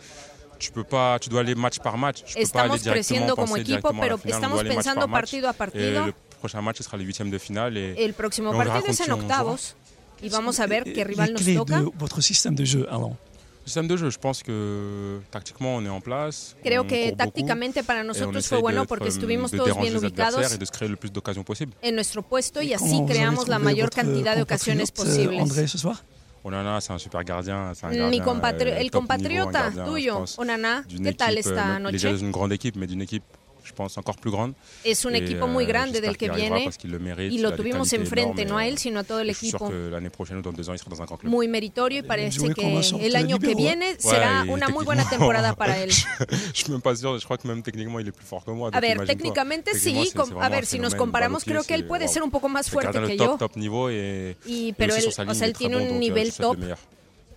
tu 0.58 0.72
peux 0.72 0.84
pas, 0.84 1.18
tu 1.18 1.28
dois 1.28 1.40
aller 1.40 1.54
match 1.54 1.78
par 1.78 1.96
match. 1.96 2.24
Tu 2.24 2.34
peux 2.34 2.48
pas 2.48 2.62
aller 2.62 2.74
Estamos 2.74 2.82
directement 2.82 2.94
creciendo 2.94 3.36
como 3.36 3.56
equipo, 3.56 3.90
pero 4.00 4.18
estamos 4.24 4.62
pensando 4.62 5.00
par 5.00 5.08
match. 5.08 5.20
partido 5.20 5.48
a 5.48 5.52
partido. 5.52 6.02
Et 6.02 6.06
le 6.06 6.14
prochain 6.40 6.62
match, 6.62 6.78
ce 6.78 6.84
sera 6.84 6.96
les 6.96 7.04
huitièmes 7.04 7.30
de 7.30 7.38
finale. 7.38 7.76
Et, 7.76 8.04
El 8.04 8.14
próximo 8.14 8.52
partido 8.52 8.86
es 8.86 9.00
en 9.00 9.12
octavos 9.12 9.76
y 10.22 10.28
vamos 10.28 10.60
a 10.60 10.66
ver 10.66 10.84
qué 10.84 11.04
rival 11.04 11.32
nos 11.32 11.44
toca. 11.44 11.80
de 11.80 11.90
votre 11.98 12.20
système 12.22 12.54
de 12.54 12.64
jeu, 12.64 12.86
Alain 12.90 13.16
Le 13.64 13.68
système 13.68 13.88
de 13.88 13.96
jeu, 13.96 14.10
je 14.10 14.18
pense 14.18 14.42
que 14.44 15.20
tactiquement, 15.30 15.74
on 15.76 15.84
est 15.84 15.88
en 15.88 16.00
place. 16.00 16.56
Creo 16.62 16.86
que 16.86 17.12
tácticamente 17.12 17.82
para 17.82 18.04
nosotros 18.04 18.46
fue 18.46 18.60
bueno 18.60 18.86
porque 18.86 19.06
euh, 19.06 19.08
estuvimos 19.08 19.50
todos 19.50 19.76
bien 19.78 19.96
ubicados 19.96 20.52
et 20.52 20.58
de 20.58 20.64
se 20.64 20.72
créer 20.72 20.88
le 20.88 20.96
plus 20.96 21.10
d'occasions 21.10 21.44
possible. 21.44 21.74
en 21.82 21.94
nuestro 21.94 22.22
puesto 22.22 22.62
y 22.62 22.72
así 22.74 23.02
creamos 23.06 23.48
la 23.48 23.58
mayor 23.58 23.90
cantidad 23.90 24.36
de 24.36 24.42
ocasiones 24.42 24.90
euh, 24.90 25.02
posibles. 25.02 25.40
André 25.40 25.66
ce 25.68 25.78
soir 25.78 26.04
Onana, 26.46 26.80
c'est 26.80 26.92
un 26.92 26.98
super 26.98 27.24
gardien. 27.24 27.72
un 27.82 27.90
Mi 27.90 27.96
gardien, 28.18 28.24
compatri- 28.24 28.68
euh, 28.70 28.78
el 28.78 28.90
compatriota 28.90 29.46
niveau, 29.46 29.48
un 29.48 29.50
gardien, 29.52 29.84
je 29.86 29.90
tuyo, 29.90 30.14
pense, 30.14 30.38
Onana, 30.38 30.82
d'une 30.88 31.02
¿qué 31.04 31.12
tal 31.14 31.38
esta 31.38 31.78
noche? 31.80 31.92
Déjà 31.92 32.12
dans 32.12 32.18
une 32.18 32.30
grande 32.30 32.52
équipe, 32.52 32.76
mais 32.76 32.86
d'une 32.86 33.02
équipe, 33.02 33.24
je 33.66 33.72
pense, 33.72 33.98
encore 33.98 34.16
plus 34.16 34.30
grande. 34.30 34.54
Es 34.84 35.04
un 35.04 35.14
Et, 35.14 35.18
equipo 35.18 35.46
muy 35.46 35.64
euh, 35.64 35.68
grande 35.68 35.88
j'espère 35.92 36.02
del 36.12 36.16
que 36.16 36.30
viene 36.34 36.64
parce 36.64 36.76
qu'il 36.76 36.90
le 36.90 36.98
mérite, 36.98 37.32
y 37.32 37.38
lo 37.38 37.52
tuvimos 37.54 37.92
enfrente, 37.92 38.44
no 38.46 38.56
a 38.56 38.66
él, 38.66 38.78
sino 38.78 39.00
a 39.00 39.04
todo 39.04 39.20
el 39.20 39.28
je 39.28 39.34
suis 39.34 39.48
sûr 39.50 39.58
equipo. 39.60 39.70
que 39.70 39.90
l'année 39.90 40.10
prochaine 40.10 40.38
ou 40.38 40.42
dans 40.42 40.52
deux 40.52 40.68
ans, 40.70 40.72
il 40.74 40.78
sera 40.78 40.90
dans 40.90 41.02
un 41.02 41.04
grand 41.06 41.16
club. 41.16 41.32
Muy 41.32 41.48
meritorio 41.48 41.98
y 41.98 42.02
parece 42.02 42.38
que 42.54 43.04
el 43.06 43.16
año 43.16 43.38
que 43.38 43.54
viene 43.54 43.96
será 43.98 44.42
Ouais, 44.44 44.50
una 44.52 44.68
muy 44.68 44.84
buena 44.84 45.08
temporada 45.08 45.54
para 45.56 45.78
él. 45.82 45.90
je 45.90 46.36
suis 46.54 46.70
même 46.70 46.80
pas 46.80 46.94
sûr, 46.94 47.18
je 47.18 47.24
crois 47.24 47.38
que 47.38 47.46
même 47.48 47.62
techniquement, 47.62 47.98
il 47.98 48.08
est 48.08 48.12
plus 48.12 48.26
fort 48.26 48.44
que 48.44 48.50
moi. 48.52 48.70
A 48.72 48.80
ver, 48.80 49.04
técnicamente 49.04 49.72
Techniquement, 49.72 50.24
sí, 50.26 50.32
a 50.40 50.48
ver, 50.48 50.64
si 50.66 50.78
nos 50.78 50.94
comparamos, 50.94 51.44
creo 51.44 51.64
que 51.64 51.74
él 51.74 51.86
puede 51.86 52.08
ser 52.08 52.22
un 52.22 52.30
poco 52.30 52.48
más 52.48 52.70
fuerte 52.70 52.98
que 53.00 53.16
top, 53.16 53.26
yo. 53.26 53.36
top 53.38 53.56
niveau 53.56 53.88
et, 53.90 54.36
Y- 54.46 54.72
pero 54.74 54.94
él, 54.94 55.04
o 55.06 55.34
sea, 55.34 55.52
tiene 55.52 55.76
un 55.76 55.82
euh, 55.96 55.98
nivel 55.98 56.32
top. 56.32 56.56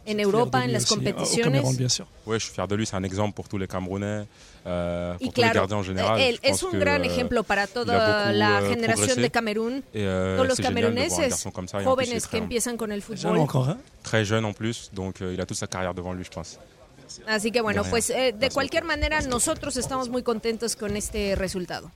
En 0.06 0.20
Europa, 0.20 0.64
en 0.64 0.72
las 0.72 0.84
Aussi, 0.84 0.94
au 0.94 0.96
competiciones. 0.98 1.90
Sûr. 1.90 2.08
Ouais, 2.26 2.40
je 2.40 2.46
suis 2.46 2.54
fier 2.54 2.68
de 2.68 2.76
lui, 2.76 2.86
c'est 2.86 2.96
un 2.96 3.04
exemple 3.04 3.34
pour 3.36 3.48
tous 3.48 3.58
les 3.58 3.68
Camerounais, 3.68 4.26
euh, 4.66 5.14
pour 5.14 5.22
Y 5.22 5.30
tous 5.30 5.36
les 5.36 5.42
claro, 5.50 5.54
gardiens 5.54 5.78
en 5.78 5.84
général. 5.84 6.20
él 6.20 6.40
es 6.42 6.64
un 6.64 6.72
que, 6.72 6.78
gran 6.80 7.02
euh, 7.02 7.06
ejemplo 7.06 7.44
para 7.44 7.68
toda 7.68 8.32
la 8.32 8.60
euh, 8.62 8.70
generación 8.70 9.08
progressé. 9.08 9.22
de 9.22 9.28
Camerún, 9.30 9.78
Et, 9.94 10.04
euh, 10.06 10.36
todos 10.38 10.48
los 10.50 10.60
cameruneses, 10.60 11.48
comme 11.54 11.68
ça, 11.68 11.78
plus, 11.80 11.86
jóvenes 11.86 12.10
très 12.24 12.30
que 12.30 12.38
jeune. 12.38 12.44
empiezan 12.44 12.78
con 12.78 12.92
el 12.92 13.02
Jeune 13.02 13.18
fútbol. 13.20 13.38
encore, 13.40 13.70
hein 13.70 13.78
Très 14.04 14.26
jeune 14.26 14.46
en 14.46 14.54
plus, 14.54 14.90
donc 14.94 15.22
euh, 15.22 15.34
il 15.34 15.42
a 15.42 15.46
toute 15.46 15.58
sa 15.58 15.68
carrière 15.68 15.94
devant 15.94 16.14
lui, 16.14 16.24
je 16.24 16.32
pense. 16.32 16.58
Así 17.28 17.52
que 17.52 17.60
bueno, 17.62 17.84
De 17.84 17.90
pues 17.90 18.10
eh, 18.12 18.34
de 18.34 18.50
cualquier 18.50 18.84
manera 18.84 19.22
nosotros 19.22 19.76
estamos 19.78 20.10
muy 20.10 20.22
contentos 20.24 20.76
con 20.76 20.96
este 20.96 21.36
resultado. 21.36 21.90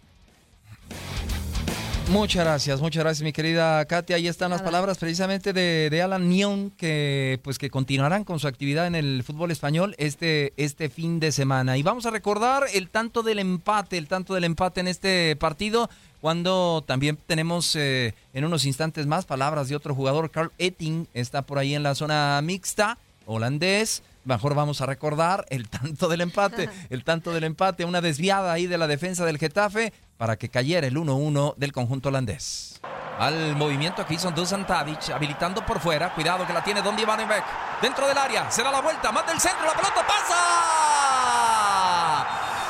Muchas 2.10 2.44
gracias, 2.44 2.82
muchas 2.82 3.04
gracias, 3.04 3.24
mi 3.24 3.32
querida 3.32 3.84
Katia. 3.86 4.18
Ahí 4.18 4.28
están 4.28 4.52
las 4.52 4.62
palabras 4.62 4.98
precisamente 4.98 5.54
de, 5.54 5.90
de 5.90 6.02
Alan 6.02 6.30
Neon, 6.30 6.70
que 6.72 7.40
pues 7.44 7.58
que 7.58 7.70
continuarán 7.70 8.24
con 8.24 8.40
su 8.40 8.48
actividad 8.48 8.88
en 8.88 8.96
el 8.96 9.24
fútbol 9.24 9.52
español 9.52 9.96
este, 9.98 10.54
este 10.58 10.90
fin 10.90 11.20
de 11.20 11.32
semana. 11.32 11.78
Y 11.78 11.84
vamos 11.84 12.06
a 12.06 12.12
recordar 12.12 12.66
el 12.74 12.90
tanto 12.90 13.24
del 13.24 13.40
empate, 13.40 13.98
el 13.98 14.08
tanto 14.08 14.34
del 14.34 14.44
empate 14.44 14.82
en 14.82 14.90
este 14.90 15.36
partido, 15.38 15.90
cuando 16.22 16.84
también 16.86 17.18
tenemos 17.26 17.76
eh, 17.76 18.14
en 18.34 18.46
unos 18.46 18.66
instantes 18.66 19.08
más 19.08 19.26
palabras 19.26 19.70
de 19.70 19.76
otro 19.76 19.96
jugador, 19.96 20.30
Carl 20.30 20.52
Etting, 20.58 21.08
está 21.14 21.42
por 21.44 21.58
ahí 21.58 21.74
en 21.74 21.84
la 21.84 21.96
zona 21.96 22.40
mixta, 22.44 22.98
holandés. 23.26 24.04
Mejor 24.26 24.56
vamos 24.56 24.80
a 24.80 24.86
recordar 24.86 25.46
el 25.50 25.68
tanto 25.68 26.08
del 26.08 26.22
empate, 26.22 26.70
el 26.90 27.04
tanto 27.04 27.32
del 27.32 27.44
empate, 27.44 27.84
una 27.86 28.00
desviada 28.00 28.54
ahí 28.54 28.68
de 28.68 28.78
la 28.78 28.88
defensa 28.88 29.26
del 29.26 29.38
Getafe 29.38 29.92
para 30.18 30.38
que 30.38 30.50
cayera 30.50 30.88
el 30.88 30.96
1-1 30.96 31.56
del 31.56 31.72
conjunto 31.72 32.10
holandés. 32.10 32.80
Al 33.20 33.56
movimiento 33.56 34.06
que 34.06 34.16
hizo 34.16 34.32
Dusan 34.32 34.66
Tadic, 34.66 35.10
habilitando 35.12 35.66
por 35.66 35.80
fuera. 35.80 36.14
Cuidado 36.14 36.48
que 36.48 36.54
la 36.54 36.64
tiene 36.64 36.82
Don 36.82 36.98
Ivanovec. 36.98 37.44
Dentro 37.82 38.08
del 38.08 38.18
área, 38.18 38.50
se 38.50 38.64
da 38.64 38.72
la 38.72 38.82
vuelta, 38.82 39.12
más 39.12 39.26
del 39.28 39.40
centro, 39.40 39.66
la 39.66 39.74
pelota 39.74 40.08
pasa. 40.08 40.36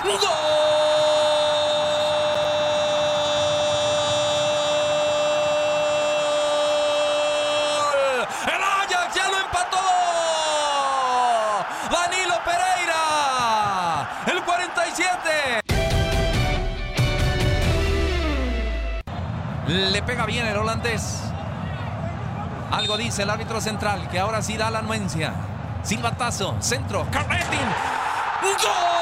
¡Gol! 0.03 0.19
El 8.47 8.61
Ajax 8.61 9.15
ya 9.15 9.29
lo 9.29 9.37
empató. 9.39 9.77
Danilo 11.89 12.35
Pereira, 12.43 14.09
el 14.27 14.43
47. 14.43 15.62
Le 19.73 20.03
pega 20.03 20.27
bien 20.27 20.45
el 20.45 20.55
holandés. 20.55 21.23
Algo 22.69 22.95
dice 22.95 23.23
el 23.23 23.31
árbitro 23.31 23.59
central, 23.59 24.07
que 24.07 24.19
ahora 24.19 24.43
sí 24.43 24.55
da 24.55 24.69
la 24.69 24.79
anuencia. 24.79 25.33
Silbatazo, 25.81 26.57
centro, 26.59 27.07
Carletin. 27.09 27.59
¡Gol! 28.43 28.92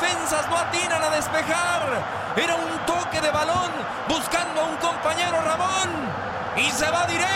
Defensas 0.00 0.48
no 0.50 0.56
atinan 0.56 1.02
a 1.02 1.10
despejar. 1.10 1.82
Era 2.36 2.54
un 2.54 2.78
toque 2.86 3.20
de 3.20 3.30
balón 3.30 3.70
buscando 4.08 4.60
a 4.60 4.64
un 4.64 4.76
compañero 4.76 5.40
Ramón. 5.40 5.90
Y 6.56 6.70
se 6.70 6.90
va 6.90 7.06
directo 7.06 7.35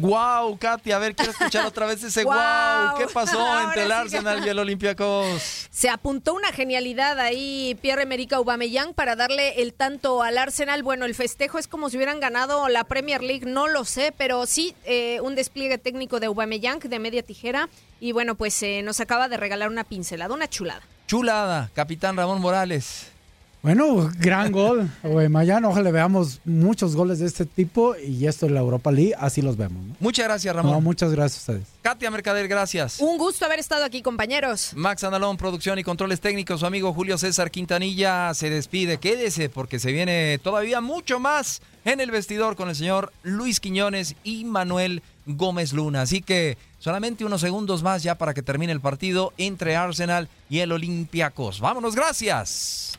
Wow, 0.00 0.58
Katy, 0.58 0.92
a 0.92 0.98
ver, 0.98 1.14
quiero 1.14 1.32
escuchar 1.32 1.66
otra 1.66 1.86
vez 1.86 2.02
ese 2.02 2.24
wow. 2.24 2.34
¿Qué 2.96 3.06
pasó 3.12 3.38
Ahora 3.46 3.64
entre 3.64 3.82
el 3.82 3.88
sí. 3.88 3.92
Arsenal 3.94 4.46
y 4.46 4.48
el 4.48 4.58
Olympiacos? 4.58 5.68
Se 5.70 5.88
apuntó 5.88 6.34
una 6.34 6.52
genialidad 6.52 7.18
ahí 7.18 7.76
Pierre-Emerick 7.82 8.32
Aubameyang 8.32 8.94
para 8.94 9.16
darle 9.16 9.62
el 9.62 9.74
tanto 9.74 10.22
al 10.22 10.38
Arsenal. 10.38 10.82
Bueno, 10.82 11.04
el 11.04 11.14
festejo 11.14 11.58
es 11.58 11.66
como 11.66 11.90
si 11.90 11.96
hubieran 11.96 12.20
ganado 12.20 12.68
la 12.68 12.84
Premier 12.84 13.22
League, 13.22 13.46
no 13.46 13.68
lo 13.68 13.84
sé, 13.84 14.12
pero 14.16 14.46
sí 14.46 14.74
eh, 14.84 15.20
un 15.22 15.34
despliegue 15.34 15.78
técnico 15.78 16.20
de 16.20 16.26
Aubameyang 16.26 16.78
de 16.80 16.98
media 16.98 17.22
tijera 17.22 17.68
y 18.00 18.12
bueno, 18.12 18.34
pues 18.36 18.62
eh, 18.62 18.82
nos 18.82 19.00
acaba 19.00 19.28
de 19.28 19.36
regalar 19.36 19.68
una 19.68 19.84
pincelada, 19.84 20.34
una 20.34 20.48
chulada. 20.48 20.82
Chulada, 21.06 21.70
capitán 21.74 22.16
Ramón 22.16 22.40
Morales. 22.40 23.10
Bueno, 23.62 24.10
gran 24.18 24.52
gol. 24.52 24.88
Mañana 25.30 25.68
ojalá 25.68 25.90
veamos 25.90 26.40
muchos 26.44 26.94
goles 26.94 27.18
de 27.18 27.26
este 27.26 27.44
tipo 27.44 27.96
y 27.96 28.26
esto 28.26 28.46
en 28.46 28.54
la 28.54 28.60
Europa 28.60 28.92
League, 28.92 29.14
así 29.18 29.42
los 29.42 29.56
vemos. 29.56 29.84
¿no? 29.84 29.96
Muchas 29.98 30.26
gracias, 30.26 30.54
Ramón. 30.54 30.72
No, 30.72 30.80
muchas 30.80 31.10
gracias 31.12 31.48
a 31.48 31.52
ustedes. 31.52 31.68
Katia 31.82 32.10
Mercader, 32.10 32.46
gracias. 32.46 33.00
Un 33.00 33.18
gusto 33.18 33.44
haber 33.44 33.58
estado 33.58 33.84
aquí, 33.84 34.00
compañeros. 34.00 34.72
Max 34.76 35.02
Andalón, 35.02 35.36
producción 35.36 35.78
y 35.78 35.84
controles 35.84 36.20
técnicos. 36.20 36.60
Su 36.60 36.66
amigo 36.66 36.92
Julio 36.94 37.18
César 37.18 37.50
Quintanilla 37.50 38.32
se 38.34 38.48
despide. 38.48 38.98
Quédese 38.98 39.48
porque 39.48 39.80
se 39.80 39.90
viene 39.90 40.38
todavía 40.38 40.80
mucho 40.80 41.18
más 41.18 41.60
en 41.84 42.00
el 42.00 42.10
vestidor 42.10 42.54
con 42.54 42.68
el 42.68 42.76
señor 42.76 43.12
Luis 43.22 43.60
Quiñones 43.60 44.14
y 44.22 44.44
Manuel 44.44 45.02
Gómez 45.26 45.72
Luna. 45.72 46.02
Así 46.02 46.22
que 46.22 46.56
solamente 46.78 47.24
unos 47.24 47.40
segundos 47.40 47.82
más 47.82 48.02
ya 48.02 48.14
para 48.14 48.34
que 48.34 48.42
termine 48.42 48.72
el 48.72 48.80
partido 48.80 49.32
entre 49.36 49.74
Arsenal 49.74 50.28
y 50.48 50.60
el 50.60 50.72
Olympiacos. 50.72 51.60
Vámonos, 51.60 51.96
gracias. 51.96 52.98